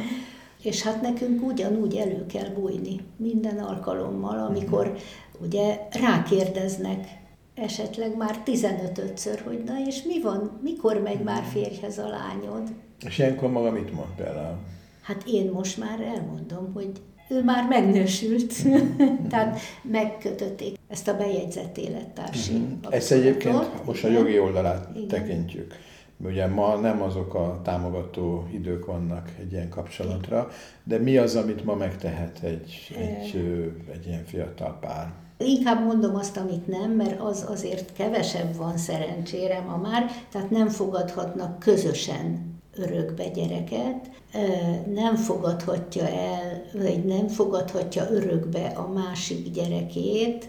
És 0.63 0.81
hát 0.81 1.01
nekünk 1.01 1.47
ugyanúgy 1.47 1.95
elő 1.95 2.25
kell 2.25 2.49
bújni 2.49 2.99
minden 3.17 3.57
alkalommal, 3.57 4.39
amikor 4.39 4.97
ugye 5.41 5.79
rákérdeznek 5.91 7.21
esetleg 7.53 8.17
már 8.17 8.37
15-ször, 8.45 9.39
hogy 9.45 9.63
na 9.65 9.73
és 9.87 10.03
mi 10.03 10.21
van, 10.21 10.59
mikor 10.63 11.01
megy 11.01 11.19
már 11.19 11.43
férjhez 11.43 11.97
a 11.97 12.07
lányod? 12.07 12.69
És 13.05 13.17
ilyenkor 13.17 13.49
maga 13.51 13.71
mit 13.71 13.93
mond 13.93 14.09
például? 14.15 14.57
Hát 15.01 15.23
én 15.27 15.51
most 15.51 15.77
már 15.77 16.01
elmondom, 16.01 16.73
hogy 16.73 16.91
ő 17.29 17.43
már 17.43 17.67
megnősült, 17.67 18.53
tehát 19.29 19.59
megkötötték 19.81 20.77
ezt 20.87 21.07
a 21.07 21.17
bejegyzett 21.17 21.77
élettársi 21.77 22.53
Mhm. 22.53 22.73
Ezt 22.89 23.11
egyébként 23.11 23.85
most 23.85 24.03
a 24.03 24.07
jogi 24.07 24.39
oldalát 24.39 24.87
Igen. 24.95 25.07
tekintjük. 25.07 25.73
Ugye 26.17 26.47
ma 26.47 26.75
nem 26.75 27.01
azok 27.01 27.33
a 27.33 27.59
támogató 27.63 28.47
idők 28.51 28.85
vannak 28.85 29.29
egy 29.39 29.51
ilyen 29.51 29.69
kapcsolatra, 29.69 30.47
de 30.83 30.97
mi 30.97 31.17
az, 31.17 31.35
amit 31.35 31.63
ma 31.65 31.75
megtehet 31.75 32.39
egy, 32.43 32.95
egy, 32.97 33.35
egy 33.93 34.07
ilyen 34.07 34.25
fiatal 34.25 34.77
pár? 34.81 35.13
Inkább 35.37 35.85
mondom 35.85 36.15
azt, 36.15 36.37
amit 36.37 36.67
nem, 36.67 36.91
mert 36.91 37.19
az 37.19 37.45
azért 37.49 37.93
kevesebb 37.93 38.55
van 38.55 38.77
szerencsére 38.77 39.59
ma 39.59 39.77
már, 39.77 40.11
tehát 40.31 40.49
nem 40.49 40.67
fogadhatnak 40.67 41.59
közösen 41.59 42.52
örökbe 42.75 43.27
gyereket, 43.27 44.09
nem 44.93 45.15
fogadhatja 45.15 46.07
el, 46.07 46.61
vagy 46.73 47.05
nem 47.05 47.27
fogadhatja 47.27 48.09
örökbe 48.11 48.65
a 48.65 48.87
másik 48.87 49.51
gyerekét. 49.51 50.47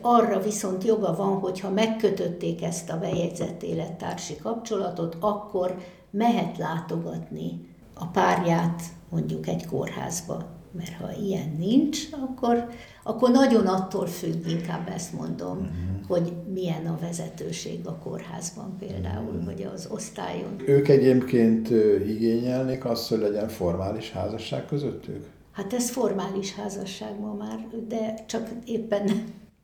Arra 0.00 0.40
viszont 0.40 0.84
joga 0.84 1.14
van, 1.16 1.38
hogyha 1.38 1.70
megkötötték 1.70 2.62
ezt 2.62 2.90
a 2.90 2.98
bejegyzett 2.98 3.62
élettársi 3.62 4.36
kapcsolatot, 4.36 5.16
akkor 5.20 5.76
mehet 6.10 6.58
látogatni 6.58 7.76
a 7.94 8.06
párját 8.06 8.82
mondjuk 9.08 9.46
egy 9.46 9.66
kórházba. 9.66 10.57
Mert 10.72 10.92
ha 10.92 11.12
ilyen 11.12 11.54
nincs, 11.58 11.98
akkor, 12.10 12.68
akkor 13.02 13.30
nagyon 13.30 13.66
attól 13.66 14.06
függ, 14.06 14.46
inkább 14.46 14.88
ezt 14.88 15.12
mondom, 15.12 15.56
uh-huh. 15.56 16.06
hogy 16.06 16.32
milyen 16.52 16.86
a 16.86 16.98
vezetőség 17.00 17.86
a 17.86 17.96
kórházban 17.96 18.76
például, 18.78 19.28
uh-huh. 19.28 19.44
vagy 19.44 19.68
az 19.74 19.88
osztályon. 19.90 20.54
Ők 20.66 20.88
egyébként 20.88 21.70
igényelnék 22.06 22.84
azt, 22.84 23.08
hogy 23.08 23.18
legyen 23.18 23.48
formális 23.48 24.12
házasság 24.12 24.66
közöttük? 24.66 25.26
Hát 25.52 25.72
ez 25.72 25.90
formális 25.90 26.54
házasság 26.54 27.20
ma 27.20 27.34
már, 27.34 27.66
de 27.88 28.14
csak 28.26 28.48
éppen. 28.64 29.10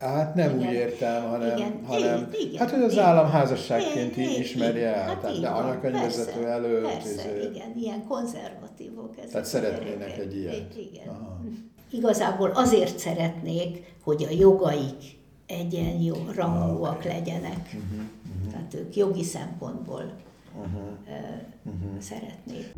Hát 0.04 0.34
nem 0.34 0.56
Igen. 0.58 0.68
úgy 0.68 0.74
értem, 0.74 1.24
hanem, 1.28 1.56
Igen. 1.56 1.80
hanem 1.86 2.28
Igen, 2.40 2.58
hát, 2.58 2.70
hogy 2.70 2.82
az 2.82 2.92
igen. 2.92 3.04
állam 3.04 3.30
házasságként 3.30 4.16
Igen, 4.16 4.30
igen. 4.42 4.76
el, 4.76 5.04
Hát 5.06 5.18
tehát 5.20 5.36
van, 5.38 5.52
anyakönyvvezető 5.64 6.46
előtt. 6.46 6.82
Persze, 6.82 7.10
izé- 7.10 7.50
igen, 7.54 7.72
ilyen 7.76 8.04
konzervatívok 8.08 9.14
ezek 9.18 9.30
Tehát 9.30 9.46
szeretnének 9.46 9.98
gyerekek. 9.98 10.18
egy 10.18 10.36
ilyet. 10.36 10.74
Igen. 10.76 11.08
Aha. 11.08 11.40
Igazából 11.90 12.50
azért 12.50 12.98
szeretnék, 12.98 13.94
hogy 14.02 14.26
a 14.30 14.34
jogaik 14.38 15.18
egyenrangúak 15.46 16.96
Oké. 16.96 17.08
legyenek. 17.08 17.72
Mhm, 17.72 18.00
Tehát 18.50 18.74
ők 18.74 18.96
jogi 18.96 19.22
szempontból 19.22 20.12
Uh-huh. 20.56 20.82
Mhm. 21.62 21.98
szeretnék. 21.98 22.74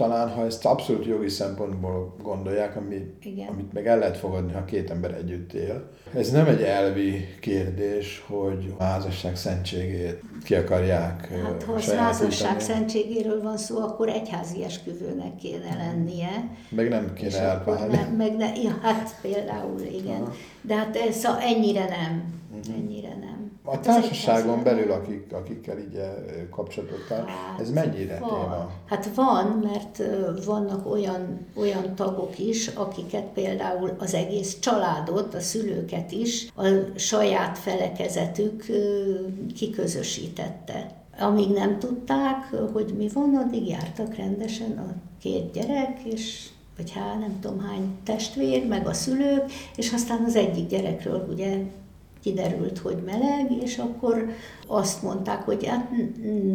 Talán, 0.00 0.28
ha 0.28 0.44
ezt 0.44 0.64
abszolút 0.66 1.04
jogi 1.06 1.28
szempontból 1.28 2.14
gondolják, 2.22 2.76
ami, 2.76 3.14
Igen. 3.22 3.48
amit 3.48 3.72
meg 3.72 3.86
el 3.86 3.98
lehet 3.98 4.16
fogadni, 4.16 4.52
ha 4.52 4.64
két 4.64 4.90
ember 4.90 5.14
együtt 5.14 5.52
él, 5.52 5.90
ez 6.14 6.30
nem 6.30 6.46
egy 6.46 6.62
elvi 6.62 7.26
kérdés, 7.40 8.24
hogy 8.26 8.74
a 8.78 8.82
házasság 8.82 9.36
szentségét 9.36 10.22
ki 10.44 10.54
akarják 10.54 11.28
Hát 11.28 11.62
ha 11.62 11.78
sajátítani. 11.78 11.96
házasság 11.98 12.60
szentségéről 12.60 13.42
van 13.42 13.56
szó, 13.56 13.78
akkor 13.78 14.08
egyházi 14.08 14.64
esküvőnek 14.64 15.36
kéne 15.36 15.76
lennie. 15.76 16.50
Meg 16.68 16.88
nem 16.88 17.12
kéne 17.12 17.38
elválni. 17.38 17.96
nem, 17.96 18.10
meg 18.16 18.36
ne, 18.36 18.46
ja, 18.62 18.78
hát 18.82 19.14
például 19.22 19.80
igen. 19.80 20.32
De 20.60 20.76
hát 20.76 20.96
ez, 20.96 21.16
szóval 21.16 21.40
ennyire 21.40 21.84
nem. 21.84 22.38
Ennyire 22.76 23.08
nem. 23.08 23.19
A 23.64 23.80
társaságon 23.80 24.62
belül, 24.62 24.90
akik, 24.92 25.32
akikkel 25.32 25.78
így 25.78 25.94
ö, 25.96 26.48
kapcsolatot 26.50 27.06
tart, 27.08 27.28
Hát, 27.28 27.60
ez 27.60 27.70
mennyire 27.70 28.18
van. 28.18 28.28
téma? 28.28 28.70
Hát 28.86 29.10
van, 29.14 29.46
mert 29.46 30.02
vannak 30.44 30.90
olyan, 30.90 31.46
olyan 31.56 31.94
tagok 31.94 32.38
is, 32.38 32.68
akiket 32.68 33.24
például 33.24 33.96
az 33.98 34.14
egész 34.14 34.58
családot, 34.58 35.34
a 35.34 35.40
szülőket 35.40 36.12
is 36.12 36.52
a 36.56 36.64
saját 36.96 37.58
felekezetük 37.58 38.64
kiközösítette. 39.54 40.90
Amíg 41.18 41.48
nem 41.50 41.78
tudták, 41.78 42.54
hogy 42.72 42.94
mi 42.96 43.08
van, 43.08 43.34
addig 43.34 43.68
jártak 43.68 44.14
rendesen 44.14 44.78
a 44.78 44.94
két 45.20 45.52
gyerek, 45.52 46.00
és 46.04 46.48
vagy 46.76 46.90
hát 46.92 47.18
nem 47.18 47.38
tudom 47.40 47.60
hány 47.60 47.98
testvér, 48.04 48.66
meg 48.66 48.86
a 48.86 48.92
szülők, 48.92 49.44
és 49.76 49.92
aztán 49.92 50.24
az 50.26 50.36
egyik 50.36 50.68
gyerekről 50.68 51.26
ugye 51.30 51.58
kiderült, 52.22 52.78
hogy 52.78 53.02
meleg, 53.04 53.52
és 53.62 53.78
akkor 53.78 54.30
azt 54.66 55.02
mondták, 55.02 55.42
hogy 55.42 55.66
hát 55.66 55.90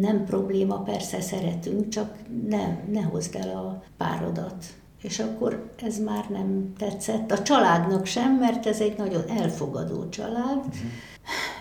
nem 0.00 0.24
probléma, 0.24 0.82
persze 0.82 1.20
szeretünk, 1.20 1.88
csak 1.88 2.14
ne, 2.48 2.78
ne 2.92 3.02
hozd 3.02 3.34
el 3.34 3.48
a 3.48 3.82
párodat. 3.96 4.64
És 5.02 5.18
akkor 5.18 5.70
ez 5.82 5.98
már 5.98 6.24
nem 6.30 6.72
tetszett. 6.78 7.30
A 7.30 7.42
családnak 7.42 8.06
sem, 8.06 8.34
mert 8.34 8.66
ez 8.66 8.80
egy 8.80 8.96
nagyon 8.96 9.28
elfogadó 9.28 10.08
család, 10.08 10.56
uh-huh. 10.56 10.90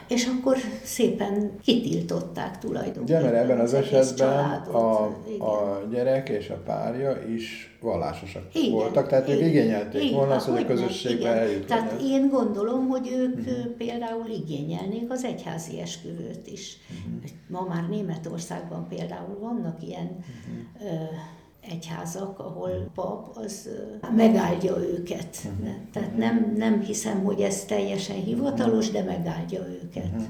És 0.07 0.25
akkor 0.25 0.57
szépen 0.83 1.51
kitiltották 1.63 2.57
tulajdonképpen. 2.59 3.03
Ugye, 3.03 3.19
mert 3.19 3.43
ebben 3.43 3.59
az 3.59 3.73
esetben 3.73 4.45
a, 4.61 5.17
Igen. 5.27 5.39
a 5.39 5.81
gyerek 5.91 6.29
és 6.29 6.49
a 6.49 6.61
párja 6.65 7.17
is 7.35 7.77
vallásosak 7.81 8.55
Igen, 8.55 8.71
voltak, 8.71 9.07
tehát 9.07 9.29
ők 9.29 9.35
igen, 9.35 9.49
igényelték 9.49 10.03
igen, 10.03 10.15
volna 10.15 10.35
azt, 10.35 10.47
hogy 10.47 10.61
a 10.61 10.65
közösségbe 10.65 11.29
eljutni. 11.29 11.65
Tehát 11.65 12.01
én 12.01 12.29
gondolom, 12.29 12.87
hogy 12.87 13.09
ők 13.13 13.37
uh-huh. 13.37 13.65
például 13.77 14.29
igényelnék 14.29 15.11
az 15.11 15.23
egyházi 15.23 15.79
esküvőt 15.79 16.47
is. 16.47 16.77
Uh-huh. 16.89 17.29
Ma 17.47 17.73
már 17.73 17.89
Németországban 17.89 18.87
például 18.87 19.37
vannak 19.39 19.83
ilyen 19.83 20.17
uh-huh. 20.79 20.93
ö, 20.93 21.05
egyházak, 21.69 22.39
ahol 22.39 22.89
pap 22.95 23.37
az 23.37 23.69
megáldja 24.15 24.77
őket. 24.77 25.37
Uh-huh. 25.45 25.75
Tehát 25.93 26.17
nem, 26.17 26.53
nem 26.57 26.81
hiszem, 26.81 27.23
hogy 27.23 27.41
ez 27.41 27.65
teljesen 27.65 28.15
hivatalos, 28.15 28.91
de 28.91 29.03
megáldja 29.03 29.59
őket. 29.59 30.05
Uh-huh. 30.05 30.25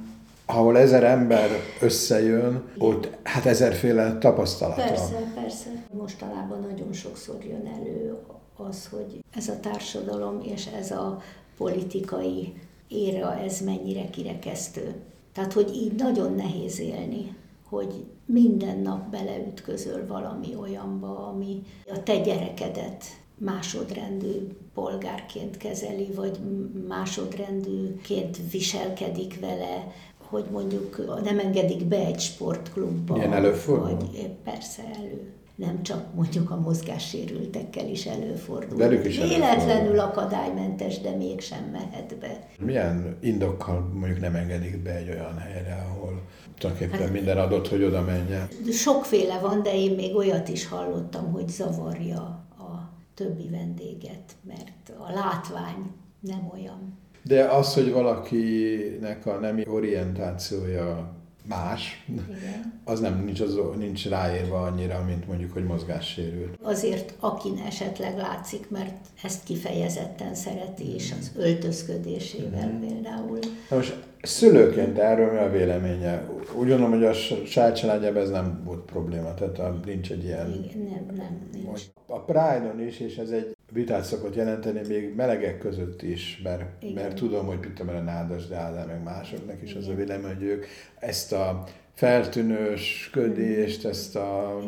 Ahol 0.45 0.77
ezer 0.77 1.03
ember 1.03 1.49
összejön, 1.81 2.63
ott 2.77 3.17
hát 3.23 3.45
ezerféle 3.45 4.17
tapasztalat 4.17 4.75
van. 4.75 4.87
Persze, 4.87 5.31
persze. 5.35 5.69
Mostanában 5.91 6.59
nagyon 6.69 6.93
sokszor 6.93 7.43
jön 7.43 7.71
elő 7.79 8.17
az, 8.57 8.87
hogy 8.91 9.23
ez 9.35 9.47
a 9.47 9.59
társadalom 9.59 10.41
és 10.43 10.65
ez 10.79 10.91
a 10.91 11.21
politikai 11.57 12.53
éra, 12.87 13.39
ez 13.39 13.61
mennyire 13.61 14.09
kirekesztő. 14.09 14.95
Tehát, 15.33 15.53
hogy 15.53 15.71
így 15.75 15.93
nagyon 15.93 16.33
nehéz 16.33 16.79
élni, 16.79 17.35
hogy 17.69 18.05
minden 18.25 18.79
nap 18.79 19.09
beleütközöl 19.09 20.07
valami 20.07 20.55
olyanba, 20.55 21.27
ami 21.27 21.61
a 21.87 22.03
te 22.03 22.17
gyerekedet 22.17 23.03
másodrendű 23.37 24.47
polgárként 24.73 25.57
kezeli, 25.57 26.11
vagy 26.15 26.39
másodrendűként 26.87 28.37
viselkedik 28.51 29.39
vele, 29.39 29.87
hogy 30.17 30.45
mondjuk 30.51 31.21
nem 31.23 31.39
engedik 31.39 31.85
be 31.85 32.05
egy 32.05 32.19
sportklubba. 32.19 33.15
Ilyen 33.15 33.33
előfordul? 33.33 33.97
Vagy 33.97 34.29
persze 34.43 34.83
elő. 34.97 35.33
nem 35.55 35.83
csak 35.83 36.13
mondjuk 36.13 36.51
a 36.51 36.59
mozgássérültekkel 36.59 37.87
is 37.87 38.05
előfordul. 38.05 38.77
Velük 38.77 39.05
is 39.05 39.17
előfordul. 39.17 39.99
akadálymentes, 39.99 41.01
de 41.01 41.15
mégsem 41.15 41.63
mehet 41.71 42.17
be. 42.19 42.47
Milyen 42.59 43.17
indokkal 43.21 43.79
mondjuk 43.93 44.19
nem 44.19 44.35
engedik 44.35 44.81
be 44.81 44.95
egy 44.95 45.09
olyan 45.09 45.37
helyre, 45.37 45.85
ahol 45.89 46.21
tulajdonképpen 46.57 46.99
Hát- 46.99 47.11
minden 47.11 47.37
adott, 47.37 47.67
hogy 47.67 47.83
oda 47.83 48.01
menjen? 48.01 48.47
Sokféle 48.71 49.39
van, 49.39 49.63
de 49.63 49.73
én 49.75 49.95
még 49.95 50.15
olyat 50.15 50.47
is 50.47 50.67
hallottam, 50.67 51.31
hogy 51.31 51.47
zavarja 51.49 52.21
a 52.57 52.89
többi 53.13 53.49
vendéget, 53.49 54.35
mert 54.47 54.93
a 54.99 55.11
látvány 55.13 55.91
nem 56.19 56.49
olyan. 56.53 56.97
De 57.23 57.43
az, 57.43 57.73
hogy 57.73 57.91
valakinek 57.91 59.25
a 59.25 59.39
nemi 59.39 59.63
orientációja 59.67 61.13
más, 61.47 62.05
Igen. 62.07 62.81
az 62.83 62.99
nem 62.99 63.23
nincs, 63.25 63.41
az, 63.41 63.57
nincs 63.77 64.07
ráírva 64.09 64.61
annyira, 64.61 65.03
mint 65.07 65.27
mondjuk, 65.27 65.53
hogy 65.53 65.63
mozgássérült. 65.65 66.57
Azért, 66.61 67.13
akin 67.19 67.57
esetleg 67.65 68.17
látszik, 68.17 68.69
mert 68.69 68.93
ezt 69.23 69.43
kifejezetten 69.43 70.35
szereti, 70.35 70.93
és 70.93 71.13
az 71.19 71.31
öltözködésével 71.37 72.67
Mhm. 72.67 72.87
például. 72.87 73.39
Na 73.69 73.75
most 73.75 74.03
szülőként 74.21 74.97
erről 74.97 75.31
mi 75.31 75.37
a 75.37 75.49
véleménye? 75.49 76.25
Úgy 76.39 76.67
gondolom, 76.67 76.91
hogy 76.91 77.03
a 77.03 77.13
saját 77.45 77.75
családjában 77.75 78.21
ez 78.21 78.29
nem 78.29 78.61
volt 78.65 78.85
probléma, 78.85 79.33
tehát 79.33 79.59
a, 79.59 79.79
nincs 79.85 80.11
egy 80.11 80.23
ilyen... 80.23 80.63
Igen, 80.63 80.77
nem, 80.89 81.15
nem, 81.15 81.49
nincs. 81.53 81.81
A 82.07 82.19
Pride-on 82.19 82.87
is, 82.87 82.99
és 82.99 83.17
ez 83.17 83.29
egy 83.29 83.54
vitát 83.75 84.03
szokott 84.03 84.35
jelenteni 84.35 84.81
még 84.87 85.13
melegek 85.15 85.57
között 85.57 86.01
is, 86.01 86.41
mert, 86.43 86.83
Igen. 86.83 87.03
mert 87.03 87.15
tudom, 87.15 87.45
hogy 87.45 87.59
mit 87.61 87.79
a 87.79 87.83
Nádas 87.83 88.47
de 88.47 88.55
Ádám, 88.55 88.87
meg 88.87 89.03
másoknak 89.03 89.61
is 89.63 89.73
az 89.73 89.87
a 89.87 89.91
Igen. 89.91 90.05
vélemény, 90.05 90.33
hogy 90.33 90.43
ők 90.43 90.65
ezt 90.99 91.33
a 91.33 91.63
feltűnősködést, 91.93 93.85
ezt 93.85 94.15
a 94.15 94.59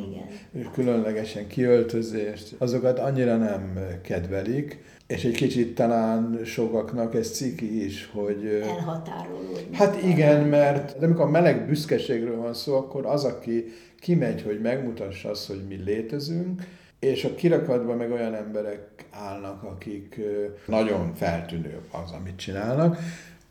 Igen. 0.53 0.71
különlegesen 0.71 1.47
kiöltözést, 1.47 2.55
azokat 2.57 2.99
annyira 2.99 3.37
nem 3.37 3.79
kedvelik, 4.01 4.83
és 5.07 5.23
egy 5.23 5.35
kicsit 5.35 5.75
talán 5.75 6.39
sokaknak 6.45 7.15
ez 7.15 7.31
ciki 7.31 7.85
is, 7.85 8.09
hogy... 8.13 8.45
Elhatárolódni. 8.63 9.75
Hát 9.75 10.03
igen, 10.03 10.47
mert 10.47 10.99
de 10.99 11.05
amikor 11.05 11.25
a 11.25 11.29
meleg 11.29 11.65
büszkeségről 11.67 12.37
van 12.37 12.53
szó, 12.53 12.75
akkor 12.75 13.05
az, 13.05 13.23
aki 13.23 13.65
kimegy, 13.99 14.41
hogy 14.41 14.61
megmutassa 14.61 15.29
azt, 15.29 15.47
hogy 15.47 15.61
mi 15.67 15.75
létezünk, 15.85 16.61
és 16.99 17.23
a 17.23 17.35
kirakatban 17.35 17.97
meg 17.97 18.11
olyan 18.11 18.35
emberek 18.35 19.05
állnak, 19.11 19.63
akik 19.63 20.19
nagyon 20.65 21.13
feltűnő 21.13 21.81
az, 21.91 22.11
amit 22.11 22.37
csinálnak, 22.37 22.97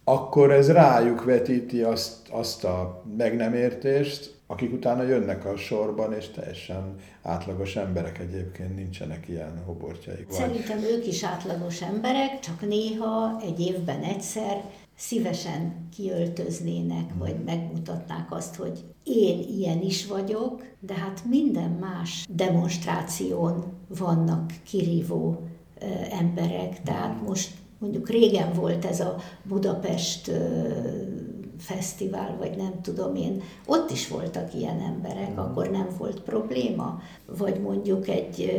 akkor 0.04 0.50
ez 0.50 0.70
rájuk 0.70 1.24
vetíti 1.24 1.82
azt, 1.82 2.28
azt 2.30 2.64
a 2.64 3.02
meg 3.16 3.36
nem 3.36 3.54
értést, 3.54 4.34
akik 4.46 4.72
utána 4.72 5.02
jönnek 5.02 5.44
a 5.44 5.56
sorban, 5.56 6.12
és 6.12 6.28
teljesen 6.28 6.94
átlagos 7.22 7.76
emberek 7.76 8.18
egyébként 8.18 8.76
nincsenek 8.76 9.28
ilyen 9.28 9.62
hobortjaik. 9.64 10.26
Szerintem 10.30 10.78
ők 10.78 11.06
is 11.06 11.24
átlagos 11.24 11.82
emberek, 11.82 12.40
csak 12.40 12.60
néha 12.60 13.40
egy 13.44 13.60
évben 13.60 14.02
egyszer 14.02 14.64
szívesen 14.96 15.88
kiöltöznének, 15.96 17.14
vagy 17.18 17.36
megmutatnák 17.44 18.32
azt, 18.32 18.54
hogy 18.54 18.84
én 19.04 19.44
ilyen 19.58 19.82
is 19.82 20.06
vagyok, 20.06 20.64
de 20.80 20.94
hát 20.94 21.24
minden 21.28 21.70
más 21.70 22.26
demonstráción 22.30 23.64
vannak 23.98 24.52
kirívó 24.68 25.40
emberek. 26.10 26.82
Tehát 26.82 27.22
most 27.26 27.50
mondjuk 27.78 28.08
régen 28.08 28.52
volt 28.52 28.84
ez 28.84 29.00
a 29.00 29.16
Budapest 29.42 30.30
fesztivál, 31.58 32.36
vagy 32.38 32.56
nem 32.56 32.80
tudom 32.82 33.14
én, 33.14 33.42
ott 33.66 33.90
is 33.90 34.08
voltak 34.08 34.54
ilyen 34.54 34.80
emberek, 34.80 35.38
akkor 35.38 35.70
nem 35.70 35.88
volt 35.98 36.20
probléma. 36.20 37.00
Vagy 37.38 37.60
mondjuk 37.60 38.08
egy 38.08 38.50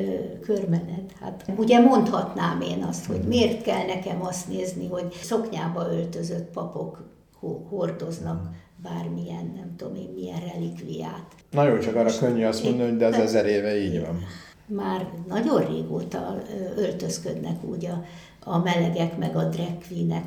körmenet. 0.42 1.12
Hát 1.22 1.52
ugye 1.58 1.80
mondhatnám 1.80 2.62
én 2.62 2.84
azt, 2.84 3.06
hogy 3.06 3.22
miért 3.28 3.62
kell 3.62 3.86
nekem 3.86 4.22
azt 4.22 4.48
nézni, 4.48 4.88
hogy 4.88 5.14
szoknyába 5.22 5.88
öltözött 5.92 6.52
papok 6.52 7.04
ho- 7.40 7.68
hordoznak 7.70 8.50
bármilyen, 8.84 9.52
nem 9.56 9.76
tudom 9.78 9.96
én, 9.96 10.10
milyen 10.16 10.40
relikviát. 10.54 11.26
nagyon 11.52 11.80
csak 11.80 11.96
arra 11.96 12.18
könnyű 12.20 12.44
azt 12.44 12.64
mondani, 12.64 12.90
hogy 12.90 12.98
de 12.98 13.06
az 13.06 13.16
ezer 13.16 13.46
éve 13.46 13.78
így 13.78 14.02
van. 14.02 14.20
Már 14.66 15.08
nagyon 15.28 15.66
régóta 15.66 16.42
öltözködnek 16.76 17.64
úgy 17.64 17.86
a, 17.86 18.04
a 18.50 18.58
melegek, 18.58 19.18
meg 19.18 19.36
a 19.36 19.44
drag 19.44 19.78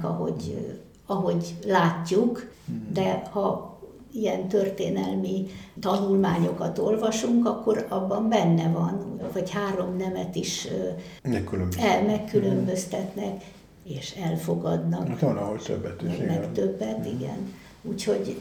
ahogy, 0.02 0.76
ahogy 1.10 1.54
látjuk, 1.66 2.50
de 2.92 3.22
ha 3.30 3.78
ilyen 4.12 4.48
történelmi 4.48 5.46
tanulmányokat 5.80 6.78
olvasunk, 6.78 7.46
akkor 7.46 7.86
abban 7.88 8.28
benne 8.28 8.68
van, 8.68 9.20
vagy 9.32 9.50
három 9.50 9.96
nemet 9.96 10.34
is 10.34 10.66
ö, 10.70 10.88
Megkülönböző. 11.30 11.80
el, 11.82 12.02
megkülönböztetnek, 12.02 13.44
és 13.84 14.10
elfogadnak. 14.10 15.08
Hát 15.08 15.20
van, 15.20 15.36
ahol 15.36 15.58
többet 15.58 16.02
is, 16.02 16.08
meg, 16.08 16.16
igen. 16.16 16.26
meg 16.40 16.52
többet, 16.52 17.06
igen. 17.06 17.52
Úgyhogy 17.82 18.40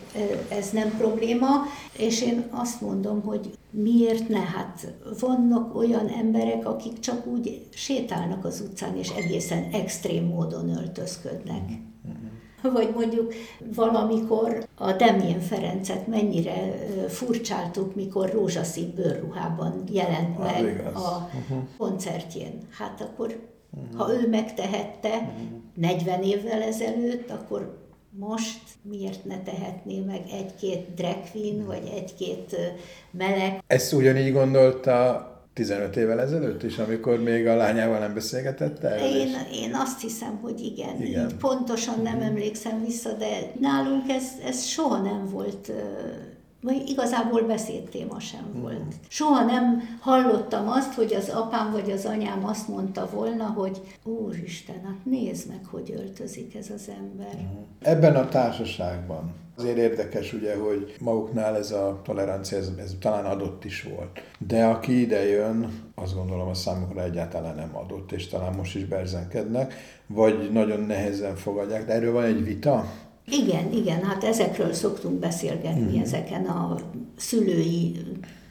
ez 0.50 0.70
nem 0.70 0.98
probléma, 0.98 1.48
és 1.98 2.22
én 2.22 2.44
azt 2.50 2.82
mondom, 2.82 3.22
hogy 3.22 3.58
miért 3.72 4.30
ne? 4.30 4.40
Hát 4.40 4.94
vannak 5.20 5.76
olyan 5.76 6.08
emberek, 6.08 6.68
akik 6.68 7.00
csak 7.00 7.26
úgy 7.26 7.68
sétálnak 7.70 8.46
az 8.46 8.64
utcán, 8.70 8.98
és 8.98 9.10
egészen 9.10 9.70
extrém 9.72 10.26
módon 10.26 10.70
öltözködnek. 10.70 11.62
Vagy 12.74 12.94
mondjuk 12.96 13.34
valamikor 13.76 14.68
a 14.76 14.92
Demjén 14.92 15.40
Ferencet 15.40 16.08
mennyire 16.08 16.56
furcsáltuk, 17.08 17.96
mikor 17.96 18.32
rózsaszín 18.32 18.94
bőrruhában 18.96 19.84
jelent 19.92 20.40
meg 20.40 20.92
a 20.96 21.30
koncertjén. 21.78 22.58
Hát 22.78 23.02
akkor, 23.02 23.40
ha 23.96 24.14
ő 24.14 24.28
megtehette 24.28 25.34
40 25.76 26.24
évvel 26.24 26.62
ezelőtt, 26.62 27.30
akkor 27.30 27.78
most 28.10 28.60
miért 28.82 29.26
ne 29.26 29.42
tehetné 29.42 30.00
meg 30.00 30.22
egy-két 30.32 30.94
drag 30.94 31.18
queen, 31.32 31.66
vagy 31.66 31.92
egy-két 31.96 32.56
meleg? 33.12 33.64
Ezt 33.68 33.94
ugyanígy 33.94 34.34
gondolta 34.34 35.29
15 35.60 35.96
évvel 35.96 36.20
ezelőtt 36.20 36.64
is, 36.64 36.78
amikor 36.78 37.20
még 37.20 37.48
a 37.48 37.56
lányával 37.56 38.00
nem 38.00 38.14
beszélgetett 38.14 38.84
el? 38.84 39.00
Én, 39.00 39.36
én 39.54 39.74
azt 39.74 40.02
hiszem, 40.02 40.40
hogy 40.42 40.62
igen. 40.62 41.02
Igen. 41.02 41.30
Így 41.30 41.36
pontosan 41.36 42.02
nem 42.02 42.22
emlékszem 42.22 42.84
vissza, 42.86 43.14
de 43.14 43.52
nálunk 43.60 44.10
ez, 44.10 44.24
ez 44.46 44.66
soha 44.66 44.98
nem 44.98 45.26
volt, 45.32 45.72
vagy 46.62 46.90
igazából 46.90 47.42
beszédtéma 47.42 48.20
sem 48.20 48.52
volt. 48.54 48.94
Soha 49.08 49.46
nem 49.46 49.98
hallottam 50.00 50.68
azt, 50.68 50.94
hogy 50.94 51.14
az 51.14 51.30
apám 51.30 51.72
vagy 51.72 51.92
az 51.92 52.06
anyám 52.06 52.46
azt 52.46 52.68
mondta 52.68 53.10
volna, 53.14 53.46
hogy 53.46 53.82
Úristen, 54.04 54.82
hát 54.86 55.06
nézd 55.06 55.48
meg, 55.48 55.66
hogy 55.66 55.94
öltözik 55.98 56.56
ez 56.56 56.70
az 56.76 56.90
ember. 57.00 57.48
Ebben 57.82 58.16
a 58.16 58.28
társaságban 58.28 59.34
azért 59.60 59.78
érdekes 59.78 60.34
ugye, 60.34 60.56
hogy 60.56 60.96
maguknál 61.00 61.56
ez 61.56 61.72
a 61.72 62.00
tolerancia, 62.04 62.58
ez, 62.58 62.72
ez 62.78 62.96
talán 63.00 63.26
adott 63.26 63.66
is 63.66 63.84
volt. 63.84 64.22
De 64.38 64.66
aki 64.66 65.02
ide 65.02 65.28
jön, 65.28 65.92
azt 65.96 66.16
gondolom 66.16 66.48
a 66.48 66.54
számukra 66.54 67.04
egyáltalán 67.04 67.56
nem 67.56 67.76
adott, 67.76 68.12
és 68.12 68.28
talán 68.28 68.54
most 68.54 68.76
is 68.76 68.86
berzenkednek, 68.86 69.74
vagy 70.08 70.50
nagyon 70.52 70.80
nehezen 70.80 71.36
fogadják. 71.36 71.86
De 71.86 71.94
erről 71.94 72.14
van 72.14 72.24
egy 72.24 72.44
vita, 72.44 72.86
Igen, 73.32 73.72
igen, 73.74 74.04
hát 74.04 74.24
ezekről 74.24 74.74
szoktunk 74.74 75.20
beszélgetni, 75.20 75.98
mm. 75.98 76.02
ezeken 76.02 76.46
a 76.46 76.76
szülői 77.18 77.96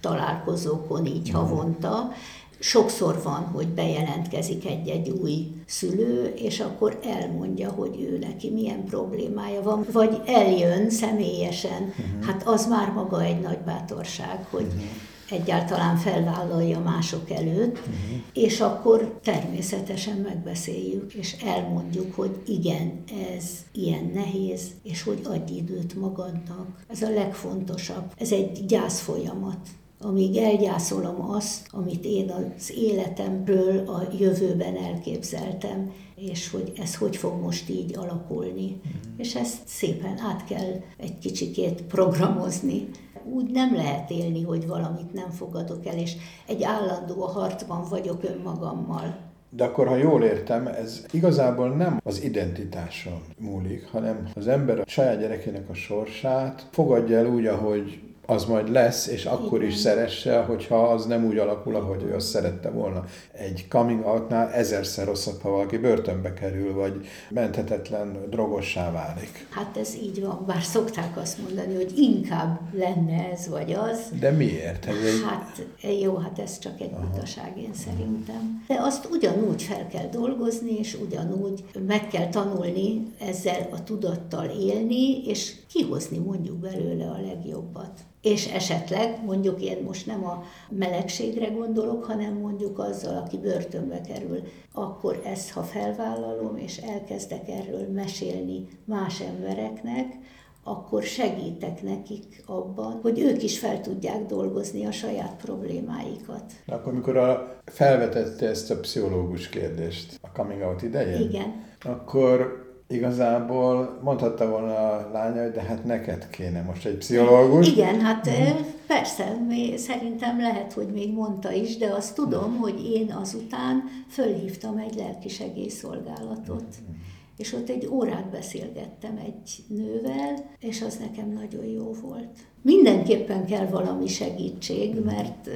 találkozókon 0.00 1.06
így 1.06 1.30
havonta. 1.30 2.12
Sokszor 2.58 3.20
van, 3.22 3.44
hogy 3.44 3.68
bejelentkezik 3.68 4.66
egy-egy 4.66 5.08
új 5.08 5.46
szülő, 5.66 6.32
és 6.36 6.60
akkor 6.60 6.98
elmondja, 7.04 7.70
hogy 7.70 8.00
ő 8.00 8.18
neki 8.18 8.50
milyen 8.50 8.84
problémája 8.84 9.62
van, 9.62 9.86
vagy 9.92 10.20
eljön 10.26 10.90
személyesen. 10.90 11.82
Uh-huh. 11.82 12.26
Hát 12.26 12.42
az 12.46 12.66
már 12.66 12.92
maga 12.92 13.22
egy 13.22 13.40
nagy 13.40 13.58
bátorság, 13.58 14.46
hogy 14.50 14.66
uh-huh. 14.66 14.82
Egyáltalán 15.30 15.96
felvállalja 15.96 16.80
mások 16.80 17.30
előtt, 17.30 17.78
uh-huh. 17.78 18.20
és 18.32 18.60
akkor 18.60 19.18
természetesen 19.22 20.16
megbeszéljük, 20.16 21.14
és 21.14 21.36
elmondjuk, 21.44 22.14
hogy 22.14 22.42
igen, 22.46 23.02
ez 23.34 23.44
ilyen 23.72 24.10
nehéz, 24.14 24.70
és 24.82 25.02
hogy 25.02 25.20
adj 25.24 25.52
időt 25.52 25.94
magadnak. 25.94 26.84
Ez 26.88 27.02
a 27.02 27.10
legfontosabb. 27.10 28.12
Ez 28.16 28.32
egy 28.32 28.66
gyászfolyamat 28.66 29.58
amíg 30.00 30.36
elgyászolom 30.36 31.30
azt, 31.30 31.68
amit 31.70 32.04
én 32.04 32.30
az 32.30 32.72
életemről 32.76 33.88
a 33.88 34.08
jövőben 34.18 34.76
elképzeltem, 34.76 35.92
és 36.14 36.50
hogy 36.50 36.72
ez 36.76 36.96
hogy 36.96 37.16
fog 37.16 37.40
most 37.40 37.68
így 37.68 37.96
alakulni. 37.96 38.66
Mm. 38.66 39.18
És 39.18 39.34
ezt 39.34 39.58
szépen 39.66 40.18
át 40.18 40.44
kell 40.44 40.80
egy 40.96 41.18
kicsikét 41.18 41.82
programozni. 41.82 42.88
Úgy 43.32 43.50
nem 43.50 43.74
lehet 43.74 44.10
élni, 44.10 44.42
hogy 44.42 44.66
valamit 44.66 45.12
nem 45.12 45.30
fogadok 45.30 45.86
el, 45.86 45.98
és 45.98 46.16
egy 46.46 46.62
állandó 46.62 47.22
a 47.22 47.28
harcban 47.28 47.84
vagyok 47.88 48.24
önmagammal. 48.24 49.16
De 49.50 49.64
akkor, 49.64 49.86
ha 49.86 49.96
jól 49.96 50.22
értem, 50.22 50.66
ez 50.66 51.06
igazából 51.10 51.68
nem 51.68 52.00
az 52.04 52.22
identitáson 52.22 53.20
múlik, 53.38 53.88
hanem 53.90 54.28
az 54.34 54.48
ember 54.48 54.78
a 54.78 54.84
saját 54.86 55.18
gyerekének 55.20 55.68
a 55.68 55.74
sorsát 55.74 56.66
fogadja 56.70 57.18
el 57.18 57.26
úgy, 57.26 57.46
ahogy 57.46 58.00
az 58.30 58.44
majd 58.44 58.70
lesz, 58.70 59.06
és 59.06 59.24
akkor 59.24 59.58
Igen. 59.58 59.70
is 59.70 59.76
szeresse, 59.76 60.38
hogyha 60.38 60.88
az 60.88 61.06
nem 61.06 61.24
úgy 61.24 61.38
alakul, 61.38 61.74
ahogy 61.74 62.02
ő 62.02 62.14
azt 62.14 62.28
szerette 62.28 62.70
volna. 62.70 63.04
Egy 63.32 63.66
coming 63.68 64.06
outnál 64.06 64.50
ezerszer 64.52 65.06
rosszabb, 65.06 65.40
ha 65.40 65.50
valaki 65.50 65.76
börtönbe 65.76 66.32
kerül, 66.32 66.74
vagy 66.74 67.06
menthetetlen 67.30 68.18
drogossá 68.30 68.92
válik. 68.92 69.46
Hát 69.50 69.76
ez 69.76 69.94
így 69.94 70.22
van, 70.22 70.44
bár 70.46 70.62
szokták 70.62 71.16
azt 71.16 71.38
mondani, 71.38 71.74
hogy 71.74 71.92
inkább 71.96 72.60
lenne 72.72 73.30
ez 73.32 73.48
vagy 73.48 73.72
az. 73.72 73.98
De 74.20 74.30
miért? 74.30 74.86
Ez 74.86 74.94
egy... 74.94 75.22
Hát 75.28 75.66
jó, 76.00 76.16
hát 76.16 76.38
ez 76.38 76.58
csak 76.58 76.80
egy 76.80 76.90
butaság 76.90 77.58
én 77.58 77.74
szerintem. 77.74 78.64
De 78.66 78.76
azt 78.80 79.08
ugyanúgy 79.10 79.62
fel 79.62 79.86
kell 79.86 80.08
dolgozni, 80.08 80.78
és 80.78 80.98
ugyanúgy 81.06 81.64
meg 81.86 82.08
kell 82.08 82.28
tanulni 82.28 83.02
ezzel 83.18 83.68
a 83.72 83.82
tudattal 83.84 84.46
élni, 84.60 85.26
és 85.26 85.54
kihozni 85.68 86.18
mondjuk 86.18 86.56
belőle 86.56 87.04
a 87.04 87.20
legjobbat. 87.20 88.00
És 88.22 88.46
esetleg, 88.46 89.24
mondjuk 89.24 89.60
én 89.62 89.82
most 89.84 90.06
nem 90.06 90.24
a 90.24 90.42
melegségre 90.70 91.46
gondolok, 91.46 92.04
hanem 92.04 92.34
mondjuk 92.34 92.78
azzal, 92.78 93.16
aki 93.16 93.38
börtönbe 93.38 94.00
kerül, 94.00 94.42
akkor 94.72 95.20
ezt, 95.24 95.50
ha 95.50 95.62
felvállalom, 95.62 96.56
és 96.56 96.76
elkezdek 96.76 97.48
erről 97.48 97.88
mesélni 97.92 98.66
más 98.84 99.20
embereknek, 99.20 100.16
akkor 100.62 101.02
segítek 101.02 101.82
nekik 101.82 102.42
abban, 102.46 102.98
hogy 103.02 103.20
ők 103.20 103.42
is 103.42 103.58
fel 103.58 103.80
tudják 103.80 104.26
dolgozni 104.26 104.86
a 104.86 104.92
saját 104.92 105.36
problémáikat. 105.36 106.52
Akkor, 106.66 106.92
mikor 106.92 107.16
a, 107.16 107.60
felvetette 107.64 108.48
ezt 108.48 108.70
a 108.70 108.80
pszichológus 108.80 109.48
kérdést 109.48 110.18
a 110.22 110.28
coming 110.32 110.62
out 110.62 110.82
idején, 110.82 111.20
Igen. 111.20 111.64
akkor 111.80 112.67
igazából 112.88 113.98
mondhatta 114.02 114.48
volna 114.48 114.74
a 114.74 115.10
lánya, 115.12 115.42
hogy 115.42 115.52
de 115.52 115.62
hát 115.62 115.84
neked 115.84 116.28
kéne 116.30 116.62
most 116.62 116.86
egy 116.86 116.96
pszichológus. 116.96 117.68
Igen, 117.68 118.00
hát 118.00 118.28
mm. 118.30 118.62
persze, 118.86 119.36
szerintem 119.76 120.40
lehet, 120.40 120.72
hogy 120.72 120.88
még 120.92 121.12
mondta 121.12 121.52
is, 121.52 121.76
de 121.76 121.86
azt 121.86 122.14
tudom, 122.14 122.56
hogy 122.56 122.84
én 122.84 123.12
azután 123.12 123.82
fölhívtam 124.08 124.76
egy 124.76 124.94
lelkisegélyszolgálatot. 124.94 126.64
Mm. 126.90 126.94
És 127.38 127.52
ott 127.52 127.68
egy 127.68 127.86
órát 127.86 128.30
beszélgettem 128.30 129.16
egy 129.16 129.64
nővel, 129.68 130.50
és 130.60 130.82
az 130.82 130.96
nekem 130.96 131.32
nagyon 131.32 131.64
jó 131.64 131.92
volt. 132.02 132.28
Mindenképpen 132.62 133.46
kell 133.46 133.66
valami 133.66 134.06
segítség, 134.06 135.04
mert 135.04 135.50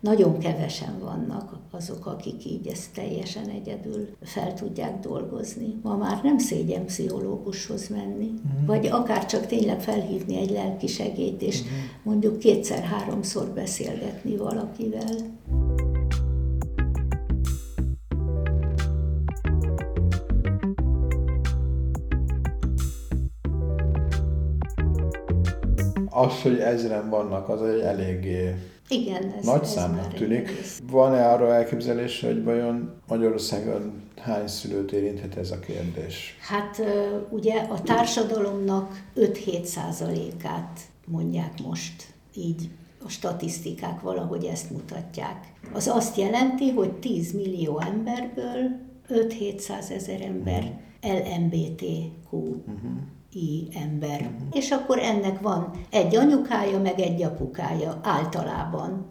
nagyon 0.00 0.38
kevesen 0.38 0.98
vannak 0.98 1.58
azok, 1.70 2.06
akik 2.06 2.44
így 2.46 2.66
ezt 2.66 2.94
teljesen 2.94 3.48
egyedül 3.48 4.08
fel 4.22 4.54
tudják 4.54 5.00
dolgozni. 5.00 5.74
Ma 5.82 5.96
már 5.96 6.20
nem 6.22 6.38
szégyen 6.38 6.84
pszichológushoz 6.84 7.88
menni, 7.88 8.30
uh-huh. 8.44 8.66
vagy 8.66 8.86
akár 8.86 9.26
csak 9.26 9.46
tényleg 9.46 9.80
felhívni 9.80 10.36
egy 10.36 10.50
lelki 10.50 10.86
segélyt, 10.86 11.42
és 11.42 11.60
uh-huh. 11.60 11.76
mondjuk 12.02 12.38
kétszer-háromszor 12.38 13.48
beszélgetni 13.48 14.36
valakivel. 14.36 15.38
Az, 26.20 26.42
hogy 26.42 26.58
ezren 26.58 27.08
vannak, 27.08 27.48
az 27.48 27.62
egy 27.62 27.80
eléggé 27.80 28.54
igen, 28.88 29.34
ez, 29.38 29.44
nagy 29.44 29.62
ez 29.62 29.70
számnak 29.70 30.14
tűnik. 30.14 30.50
Van-e 30.90 31.28
arra 31.28 31.54
elképzelés, 31.54 32.20
hogy 32.20 32.44
vajon 32.44 32.94
Magyarországon 33.08 34.02
hány 34.16 34.46
szülőt 34.46 34.92
érinthet 34.92 35.36
ez 35.36 35.50
a 35.50 35.58
kérdés? 35.58 36.36
Hát 36.40 36.82
ugye 37.28 37.60
a 37.60 37.82
társadalomnak 37.82 39.04
5-7 39.16 39.64
százalékát 39.64 40.80
mondják 41.06 41.52
most 41.64 42.06
így 42.36 42.70
a 43.04 43.08
statisztikák 43.08 44.00
valahogy 44.00 44.44
ezt 44.44 44.70
mutatják. 44.70 45.52
Az 45.72 45.88
azt 45.88 46.16
jelenti, 46.16 46.70
hogy 46.70 46.92
10 46.92 47.32
millió 47.32 47.80
emberből 47.80 48.70
5-700 49.08 49.90
ezer 49.90 50.20
ember 50.20 50.80
LMBTQ. 51.02 52.36
Uh-huh 52.36 52.90
i 53.32 53.68
ember. 53.82 54.30
És 54.52 54.70
akkor 54.70 54.98
ennek 54.98 55.40
van 55.40 55.70
egy 55.90 56.16
anyukája, 56.16 56.80
meg 56.80 57.00
egy 57.00 57.22
apukája 57.22 58.00
általában. 58.02 59.08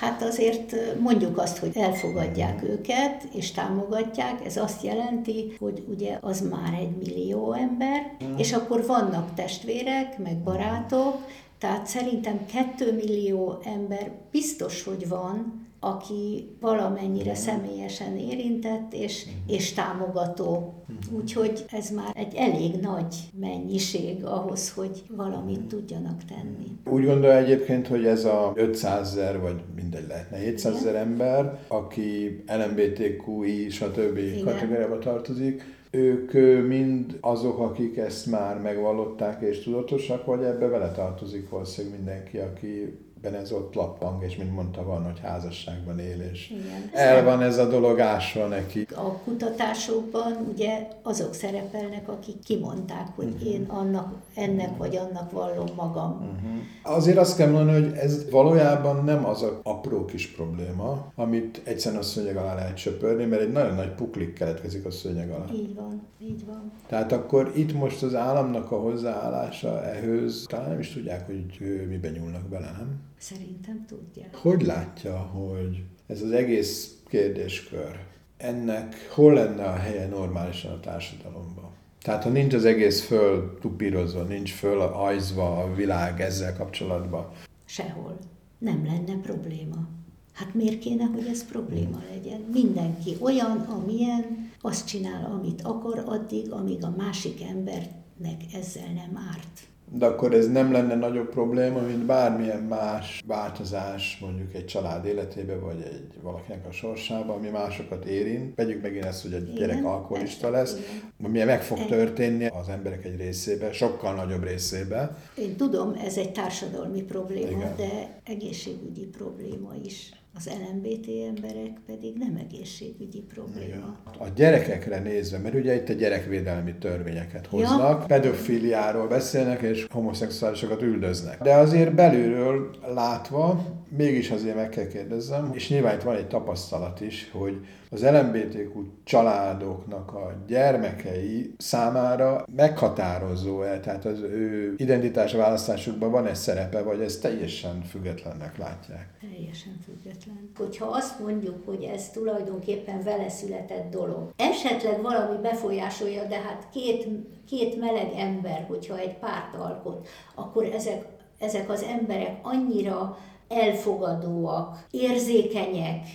Hát 0.00 0.22
azért 0.22 0.76
mondjuk 1.00 1.38
azt, 1.38 1.58
hogy 1.58 1.76
elfogadják 1.76 2.62
őket 2.62 3.28
és 3.34 3.50
támogatják, 3.50 4.44
ez 4.44 4.56
azt 4.56 4.82
jelenti, 4.82 5.56
hogy 5.58 5.84
ugye 5.88 6.18
az 6.20 6.48
már 6.50 6.74
egy 6.74 6.96
millió 6.96 7.52
ember, 7.52 8.16
és 8.36 8.52
akkor 8.52 8.86
vannak 8.86 9.34
testvérek, 9.34 10.18
meg 10.18 10.36
barátok, 10.42 11.26
tehát 11.58 11.86
szerintem 11.86 12.46
kettő 12.46 12.94
millió 12.94 13.58
ember 13.64 14.12
biztos, 14.30 14.84
hogy 14.84 15.08
van, 15.08 15.61
aki 15.84 16.48
valamennyire 16.60 17.34
személyesen 17.34 18.16
érintett 18.16 18.92
és, 18.92 19.26
és 19.46 19.72
támogató. 19.72 20.74
Úgyhogy 21.16 21.64
ez 21.70 21.90
már 21.90 22.12
egy 22.14 22.34
elég 22.34 22.80
nagy 22.80 23.16
mennyiség 23.40 24.24
ahhoz, 24.24 24.72
hogy 24.72 25.02
valamit 25.16 25.60
tudjanak 25.60 26.24
tenni. 26.24 26.66
Úgy 26.90 27.04
gondolja 27.04 27.36
egyébként, 27.36 27.86
hogy 27.86 28.06
ez 28.06 28.24
a 28.24 28.52
500 28.54 29.08
ezer, 29.08 29.40
vagy 29.40 29.60
mindegy 29.74 30.06
lehetne 30.08 30.36
700 30.36 30.76
ezer 30.76 30.94
ember, 30.94 31.58
aki 31.68 32.42
LMBTQI, 32.46 33.70
stb. 33.70 34.44
kategóriába 34.44 34.98
tartozik, 34.98 35.62
ők 35.90 36.32
mind 36.66 37.18
azok, 37.20 37.58
akik 37.58 37.96
ezt 37.96 38.26
már 38.26 38.60
megvallották 38.60 39.42
és 39.42 39.62
tudatosak, 39.62 40.24
vagy 40.24 40.42
ebbe 40.42 40.66
vele 40.66 40.90
tartozik 40.90 41.48
valószínűleg 41.48 41.96
mindenki, 41.98 42.38
aki 42.38 42.98
ben 43.22 43.34
ez 43.34 43.52
ott 43.52 43.74
lappang, 43.74 44.24
és 44.24 44.36
mint 44.36 44.54
mondta, 44.54 44.84
van, 44.84 45.04
hogy 45.04 45.20
házasságban 45.20 45.98
él, 45.98 46.20
és 46.32 46.50
Igen, 46.50 46.90
el 46.92 47.24
van 47.24 47.42
ez 47.42 47.58
a 47.58 47.68
dolog 47.68 48.00
ásva 48.00 48.46
neki. 48.46 48.86
A 48.94 49.12
kutatásokban 49.24 50.48
ugye 50.52 50.88
azok 51.02 51.34
szerepelnek, 51.34 52.08
akik 52.08 52.38
kimondták, 52.44 53.08
hogy 53.14 53.26
uh-huh. 53.26 53.48
én 53.48 53.64
annak, 53.68 54.14
ennek 54.34 54.76
vagy 54.76 54.96
annak 54.96 55.30
vallom 55.30 55.68
magam. 55.76 56.12
Uh-huh. 56.12 56.96
Azért 56.96 57.18
azt 57.18 57.36
kell 57.36 57.50
mondani, 57.50 57.82
hogy 57.82 57.96
ez 57.96 58.30
valójában 58.30 59.04
nem 59.04 59.26
az 59.26 59.42
a 59.42 59.60
apró 59.62 60.04
kis 60.04 60.28
probléma, 60.28 61.12
amit 61.14 61.60
egyszerűen 61.64 62.00
a 62.00 62.04
szőnyeg 62.04 62.36
alá 62.36 62.54
lehet 62.54 62.76
söpörni, 62.76 63.24
mert 63.24 63.42
egy 63.42 63.52
nagyon 63.52 63.74
nagy 63.74 63.94
puklik 63.94 64.32
keletkezik 64.32 64.84
a 64.84 64.90
szőnyeg 64.90 65.30
alá. 65.30 65.44
Így 65.52 65.74
van, 65.74 66.02
így 66.18 66.46
van. 66.46 66.72
Tehát 66.86 67.12
akkor 67.12 67.52
itt 67.54 67.72
most 67.72 68.02
az 68.02 68.14
államnak 68.14 68.70
a 68.72 68.80
hozzáállása 68.80 69.84
ehhez, 69.84 70.44
talán 70.48 70.68
nem 70.68 70.78
is 70.78 70.92
tudják, 70.92 71.26
hogy 71.26 71.44
miben 71.88 72.12
nyúlnak 72.12 72.48
bele, 72.48 72.70
nem? 72.78 73.10
Szerintem 73.22 73.84
tudja. 73.86 74.24
Hogy 74.32 74.62
látja, 74.62 75.16
hogy 75.16 75.82
ez 76.06 76.22
az 76.22 76.30
egész 76.30 76.96
kérdéskör, 77.08 77.98
ennek 78.36 79.08
hol 79.10 79.32
lenne 79.32 79.64
a 79.64 79.74
helye 79.74 80.06
normálisan 80.08 80.72
a 80.72 80.80
társadalomban? 80.80 81.70
Tehát 82.00 82.22
ha 82.22 82.30
nincs 82.30 82.54
az 82.54 82.64
egész 82.64 83.04
föl 83.04 83.58
tupírozva, 83.60 84.22
nincs 84.22 84.52
föl 84.52 84.80
ajzva 84.80 85.62
a 85.62 85.74
világ 85.74 86.20
ezzel 86.20 86.56
kapcsolatban. 86.56 87.30
Sehol. 87.64 88.18
Nem 88.58 88.84
lenne 88.84 89.20
probléma. 89.20 89.88
Hát 90.32 90.54
miért 90.54 90.78
kéne, 90.78 91.04
hogy 91.04 91.26
ez 91.26 91.44
probléma 91.44 92.02
legyen? 92.10 92.40
Mindenki 92.52 93.16
olyan, 93.20 93.58
amilyen, 93.58 94.50
azt 94.60 94.86
csinál, 94.86 95.24
amit 95.32 95.62
akar 95.62 96.02
addig, 96.06 96.52
amíg 96.52 96.84
a 96.84 96.94
másik 96.96 97.42
embernek 97.42 98.42
ezzel 98.52 98.92
nem 98.94 99.24
árt 99.32 99.70
de 99.94 100.06
akkor 100.06 100.34
ez 100.34 100.48
nem 100.50 100.72
lenne 100.72 100.94
nagyobb 100.94 101.28
probléma, 101.28 101.80
mint 101.80 102.04
bármilyen 102.06 102.62
más 102.62 103.22
változás 103.26 104.18
mondjuk 104.20 104.54
egy 104.54 104.64
család 104.64 105.04
életébe, 105.04 105.56
vagy 105.56 105.80
egy 105.82 106.22
valakinek 106.22 106.66
a 106.66 106.72
sorsába, 106.72 107.34
ami 107.34 107.48
másokat 107.48 108.04
érint. 108.04 108.54
Vegyük 108.56 108.82
megint 108.82 109.04
ezt, 109.04 109.22
hogy 109.22 109.32
egy 109.32 109.52
gyerek 109.52 109.84
alkoholista 109.84 110.50
lesz, 110.50 110.76
ami 111.22 111.42
meg 111.42 111.62
fog 111.62 111.86
történni 111.86 112.46
az 112.46 112.68
emberek 112.68 113.04
egy 113.04 113.16
részébe, 113.16 113.72
sokkal 113.72 114.14
nagyobb 114.14 114.42
részébe. 114.42 115.16
Én 115.34 115.56
tudom, 115.56 115.94
ez 116.04 116.16
egy 116.16 116.32
társadalmi 116.32 117.02
probléma, 117.02 117.50
Igen. 117.50 117.76
de 117.76 118.20
egészségügyi 118.24 119.04
probléma 119.04 119.74
is 119.84 120.10
az 120.34 120.50
LMBT 120.70 121.06
emberek 121.28 121.80
pedig 121.86 122.16
nem 122.16 122.36
egészségügyi 122.36 123.20
probléma. 123.20 123.96
A 124.18 124.28
gyerekekre 124.34 124.98
nézve, 124.98 125.38
mert 125.38 125.54
ugye 125.54 125.74
itt 125.74 125.88
a 125.88 125.92
gyerekvédelmi 125.92 126.74
törvényeket 126.74 127.46
hoznak, 127.46 128.00
ja. 128.00 128.06
pedofiliáról 128.06 129.08
beszélnek, 129.08 129.62
és 129.62 129.86
homoszexuálisokat 129.90 130.82
üldöznek. 130.82 131.42
De 131.42 131.54
azért 131.54 131.94
belülről 131.94 132.70
látva, 132.94 133.64
mégis 133.96 134.30
azért 134.30 134.56
meg 134.56 134.68
kell 134.68 134.86
kérdezzem, 134.86 135.50
és 135.54 135.68
nyilván 135.68 135.94
itt 135.94 136.02
van 136.02 136.16
egy 136.16 136.28
tapasztalat 136.28 137.00
is, 137.00 137.30
hogy 137.32 137.66
az 137.90 138.02
LMBTQ 138.02 138.82
családoknak 139.04 140.14
a 140.14 140.32
gyermekei 140.46 141.54
számára 141.58 142.44
meghatározó-e, 142.56 143.80
tehát 143.80 144.04
az 144.04 144.20
ő 144.20 144.74
identitás 144.76 145.32
választásukban 145.32 146.10
van 146.10 146.26
egy 146.26 146.34
szerepe, 146.34 146.82
vagy 146.82 147.00
ez 147.00 147.18
teljesen 147.18 147.82
függetlennek 147.82 148.58
látják? 148.58 149.08
Teljesen 149.20 149.78
független. 149.84 150.50
Hogyha 150.56 150.86
azt 150.86 151.20
mondjuk, 151.20 151.66
hogy 151.66 151.82
ez 151.82 152.10
tulajdonképpen 152.10 153.02
vele 153.02 153.28
született 153.28 153.90
dolog, 153.90 154.32
esetleg 154.36 155.02
valami 155.02 155.40
befolyásolja, 155.42 156.24
de 156.24 156.40
hát 156.40 156.68
két, 156.72 157.08
két 157.46 157.80
meleg 157.80 158.12
ember, 158.16 158.64
hogyha 158.68 158.98
egy 158.98 159.18
párt 159.18 159.54
alkot, 159.54 160.08
akkor 160.34 160.64
ezek 160.64 161.04
ezek 161.42 161.70
az 161.70 161.82
emberek 161.82 162.38
annyira 162.42 163.18
elfogadóak, 163.52 164.86
érzékenyek, 164.90 166.06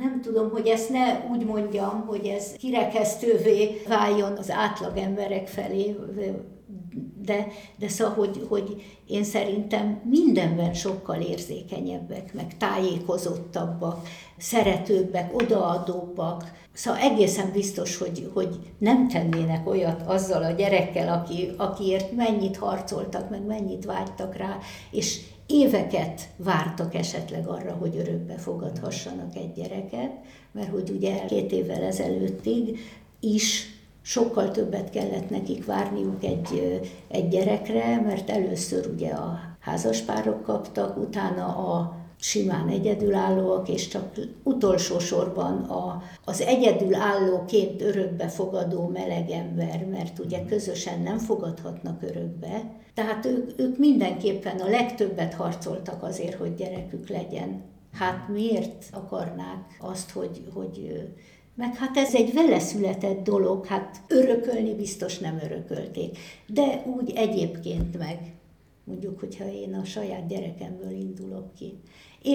nem 0.00 0.20
tudom, 0.22 0.50
hogy 0.50 0.66
ezt 0.66 0.90
ne 0.90 1.26
úgy 1.30 1.44
mondjam, 1.44 2.04
hogy 2.06 2.26
ez 2.26 2.52
kirekesztővé 2.52 3.82
váljon 3.88 4.32
az 4.36 4.50
átlag 4.50 4.96
emberek 4.96 5.48
felé, 5.48 5.96
de, 7.24 7.46
de 7.78 7.88
szóval, 7.88 8.14
hogy, 8.14 8.46
hogy 8.48 8.82
én 9.06 9.24
szerintem 9.24 10.00
mindenben 10.04 10.74
sokkal 10.74 11.20
érzékenyebbek, 11.20 12.34
meg 12.34 12.56
tájékozottabbak, 12.56 14.08
szeretőbbek, 14.36 15.42
odaadóbbak. 15.42 16.52
Szóval 16.72 17.00
egészen 17.00 17.50
biztos, 17.52 17.96
hogy, 17.96 18.30
hogy 18.34 18.58
nem 18.78 19.08
tennének 19.08 19.68
olyat 19.68 20.02
azzal 20.06 20.42
a 20.42 20.50
gyerekkel, 20.50 21.12
aki, 21.12 21.50
akiért 21.56 22.12
mennyit 22.12 22.56
harcoltak, 22.56 23.30
meg 23.30 23.46
mennyit 23.46 23.84
vágytak 23.84 24.36
rá, 24.36 24.58
és 24.90 25.20
éveket 25.48 26.28
vártak 26.36 26.94
esetleg 26.94 27.46
arra, 27.46 27.72
hogy 27.72 27.96
örökbe 27.96 28.34
fogadhassanak 28.34 29.36
egy 29.36 29.52
gyereket, 29.52 30.10
mert 30.52 30.70
hogy 30.70 30.90
ugye 30.90 31.24
két 31.24 31.52
évvel 31.52 31.82
ezelőttig 31.82 32.78
is 33.20 33.66
sokkal 34.02 34.50
többet 34.50 34.90
kellett 34.90 35.30
nekik 35.30 35.64
várniuk 35.64 36.24
egy, 36.24 36.80
egy 37.08 37.28
gyerekre, 37.28 38.00
mert 38.00 38.30
először 38.30 38.86
ugye 38.94 39.08
a 39.08 39.38
házaspárok 39.60 40.42
kaptak, 40.42 40.96
utána 40.96 41.46
a 41.46 41.97
simán 42.20 42.68
egyedülállóak, 42.68 43.68
és 43.68 43.88
csak 43.88 44.18
utolsó 44.42 44.98
sorban 44.98 45.62
a, 45.62 46.02
az 46.24 46.40
egyedülállóként 46.40 47.82
örökbe 47.82 48.28
fogadó 48.28 48.88
meleg 48.88 49.30
ember, 49.30 49.86
mert 49.90 50.18
ugye 50.18 50.44
közösen 50.44 51.00
nem 51.00 51.18
fogadhatnak 51.18 52.02
örökbe. 52.02 52.76
Tehát 52.94 53.24
ők, 53.24 53.60
ők 53.60 53.78
mindenképpen 53.78 54.58
a 54.58 54.68
legtöbbet 54.68 55.34
harcoltak 55.34 56.02
azért, 56.02 56.34
hogy 56.34 56.54
gyerekük 56.54 57.08
legyen. 57.08 57.62
Hát 57.92 58.28
miért 58.28 58.84
akarnák 58.92 59.76
azt, 59.80 60.10
hogy, 60.10 60.42
hogy 60.54 61.08
meg 61.54 61.76
hát 61.76 61.96
ez 61.96 62.14
egy 62.14 62.32
vele 62.32 62.58
született 62.58 63.22
dolog, 63.24 63.66
hát 63.66 63.96
örökölni 64.08 64.74
biztos 64.74 65.18
nem 65.18 65.38
örökölték, 65.44 66.18
de 66.46 66.82
úgy 66.96 67.12
egyébként 67.14 67.98
meg, 67.98 68.18
mondjuk, 68.84 69.20
hogyha 69.20 69.52
én 69.52 69.74
a 69.74 69.84
saját 69.84 70.26
gyerekemből 70.26 70.90
indulok 70.90 71.54
ki. 71.54 71.78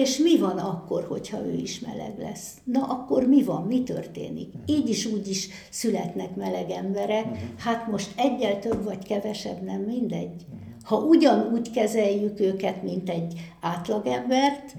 És 0.02 0.18
mi 0.18 0.38
van 0.38 0.58
akkor, 0.58 1.04
hogyha 1.08 1.46
ő 1.46 1.52
is 1.52 1.80
meleg 1.80 2.12
lesz? 2.18 2.56
Na 2.64 2.82
akkor 2.82 3.26
mi 3.26 3.42
van, 3.42 3.62
mi 3.62 3.82
történik? 3.82 4.52
Így 4.66 4.88
is 4.88 5.06
úgy 5.06 5.28
is 5.28 5.48
születnek 5.70 6.36
meleg 6.36 6.70
emberek, 6.70 7.24
hát 7.58 7.90
most 7.90 8.12
egyel 8.16 8.58
több 8.58 8.84
vagy 8.84 9.04
kevesebb, 9.04 9.62
nem 9.62 9.80
mindegy. 9.80 10.46
Ha 10.84 10.96
ugyanúgy 10.96 11.70
kezeljük 11.70 12.40
őket, 12.40 12.82
mint 12.82 13.10
egy 13.10 13.40
átlagembert, 13.60 14.74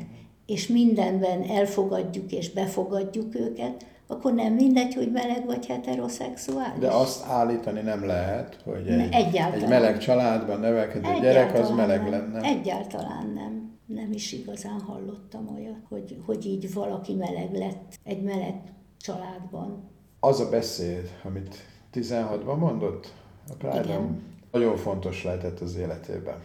és 0.45 0.68
mindenben 0.68 1.43
elfogadjuk 1.43 2.32
és 2.32 2.51
befogadjuk 2.51 3.36
őket, 3.36 3.86
akkor 4.07 4.34
nem 4.34 4.53
mindegy, 4.53 4.93
hogy 4.93 5.11
meleg 5.11 5.45
vagy 5.45 5.66
heteroszexuális. 5.66 6.80
De 6.80 6.88
azt 6.88 7.26
állítani 7.26 7.82
nem 7.82 8.05
lehet, 8.05 8.57
hogy 8.63 8.88
egy, 8.88 9.36
egy 9.36 9.68
meleg 9.68 9.97
családban 9.97 10.59
nevelkedő 10.59 11.07
gyerek 11.22 11.59
az 11.59 11.70
meleg 11.70 12.01
nem. 12.01 12.09
lenne. 12.09 12.47
Egyáltalán 12.47 13.32
nem. 13.36 13.64
Nem 13.86 14.12
is 14.12 14.32
igazán 14.32 14.80
hallottam 14.80 15.48
olyat, 15.56 15.80
hogy, 15.90 16.22
hogy 16.26 16.46
így 16.46 16.74
valaki 16.74 17.14
meleg 17.14 17.54
lett 17.54 18.00
egy 18.04 18.24
meleg 18.24 18.74
családban. 19.00 19.90
Az 20.20 20.40
a 20.40 20.50
beszéd, 20.50 21.10
amit 21.24 21.56
16-ban 21.94 22.58
mondott 22.58 23.14
a 23.48 23.54
pride 23.54 24.00
nagyon 24.56 24.78
fontos 24.78 25.24
lehetett 25.24 25.60
az 25.60 25.76
életében. 25.76 26.42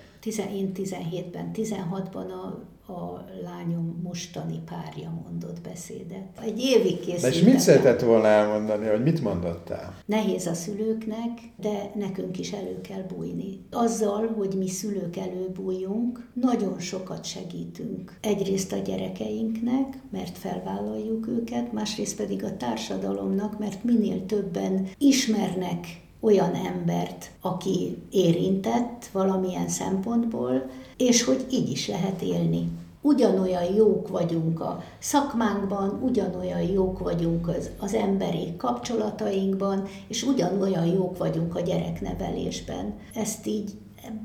Én 0.52 0.72
17-ben, 0.74 1.50
16-ban 1.54 2.28
a 2.28 2.62
a 2.96 3.24
lányom 3.42 4.00
mostani 4.02 4.62
párja 4.64 5.20
mondott 5.24 5.60
beszédet. 5.60 6.38
Egy 6.42 6.60
évig 6.60 7.00
készültem. 7.00 7.30
és 7.30 7.42
mit 7.42 7.60
szeretett 7.60 8.00
volna 8.00 8.26
elmondani, 8.26 8.88
vagy 8.88 9.02
mit 9.02 9.22
mondottál? 9.22 9.94
Nehéz 10.06 10.46
a 10.46 10.54
szülőknek, 10.54 11.28
de 11.56 11.90
nekünk 11.94 12.38
is 12.38 12.52
elő 12.52 12.80
kell 12.80 13.02
bújni. 13.02 13.66
Azzal, 13.70 14.26
hogy 14.26 14.54
mi 14.58 14.68
szülők 14.68 15.16
előbújjunk, 15.16 16.30
nagyon 16.34 16.78
sokat 16.78 17.24
segítünk. 17.24 18.18
Egyrészt 18.20 18.72
a 18.72 18.76
gyerekeinknek, 18.76 19.98
mert 20.10 20.38
felvállaljuk 20.38 21.28
őket, 21.28 21.72
másrészt 21.72 22.16
pedig 22.16 22.44
a 22.44 22.56
társadalomnak, 22.56 23.58
mert 23.58 23.84
minél 23.84 24.26
többen 24.26 24.88
ismernek 24.98 26.08
olyan 26.20 26.54
embert, 26.54 27.30
aki 27.40 27.96
érintett 28.10 29.08
valamilyen 29.12 29.68
szempontból, 29.68 30.70
és 30.96 31.24
hogy 31.24 31.46
így 31.50 31.70
is 31.70 31.88
lehet 31.88 32.22
élni. 32.22 32.68
Ugyanolyan 33.02 33.74
jók 33.74 34.08
vagyunk 34.08 34.60
a 34.60 34.82
szakmánkban, 34.98 36.00
ugyanolyan 36.02 36.60
jók 36.60 36.98
vagyunk 36.98 37.48
az, 37.48 37.70
az 37.78 37.94
emberi 37.94 38.56
kapcsolatainkban, 38.56 39.86
és 40.08 40.22
ugyanolyan 40.22 40.86
jók 40.86 41.18
vagyunk 41.18 41.56
a 41.56 41.60
gyereknevelésben. 41.60 42.94
Ezt 43.14 43.46
így 43.46 43.70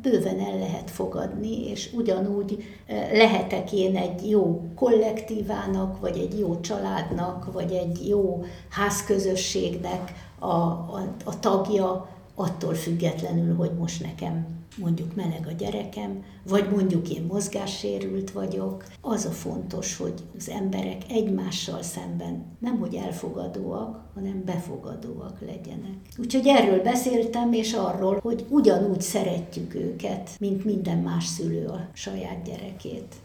bőven 0.01 0.39
el 0.39 0.57
lehet 0.59 0.91
fogadni, 0.91 1.69
és 1.69 1.93
ugyanúgy 1.93 2.63
eh, 2.85 3.09
lehetek 3.11 3.73
én 3.73 3.95
egy 3.95 4.29
jó 4.29 4.61
kollektívának, 4.75 5.99
vagy 5.99 6.17
egy 6.17 6.39
jó 6.39 6.59
családnak, 6.59 7.53
vagy 7.53 7.71
egy 7.71 8.07
jó 8.07 8.43
házközösségnek 8.69 10.13
a, 10.45 10.65
a, 10.95 11.15
a 11.25 11.39
tagja, 11.39 12.09
attól 12.35 12.73
függetlenül, 12.73 13.55
hogy 13.55 13.71
most 13.77 14.01
nekem 14.01 14.55
mondjuk 14.77 15.15
meleg 15.15 15.47
a 15.47 15.51
gyerekem, 15.51 16.23
vagy 16.47 16.69
mondjuk 16.69 17.09
én 17.09 17.25
mozgássérült 17.27 18.31
vagyok. 18.31 18.83
Az 19.01 19.25
a 19.25 19.29
fontos, 19.29 19.97
hogy 19.97 20.13
az 20.37 20.49
emberek 20.49 21.01
egymással 21.09 21.81
szemben 21.81 22.45
nem 22.59 22.79
hogy 22.79 22.95
elfogadóak, 22.95 24.03
hanem 24.13 24.43
befogadóak 24.45 25.39
legyenek. 25.41 25.97
Úgyhogy 26.17 26.47
erről 26.47 26.81
beszéltem, 26.81 27.53
és 27.53 27.73
arról, 27.73 28.19
hogy 28.21 28.45
ugyanúgy 28.49 29.01
szeretjük 29.01 29.75
őket, 29.75 30.29
mint 30.39 30.65
minden 30.65 30.97
más 30.97 31.25
szülő 31.25 31.65
a 31.65 31.87
saját 31.93 32.43
gyerekét. 32.43 33.15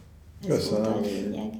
Ez 0.42 0.48
Köszönöm. 0.48 0.82
volt 0.82 0.96
a 0.96 1.00
lényeg. 1.00 1.52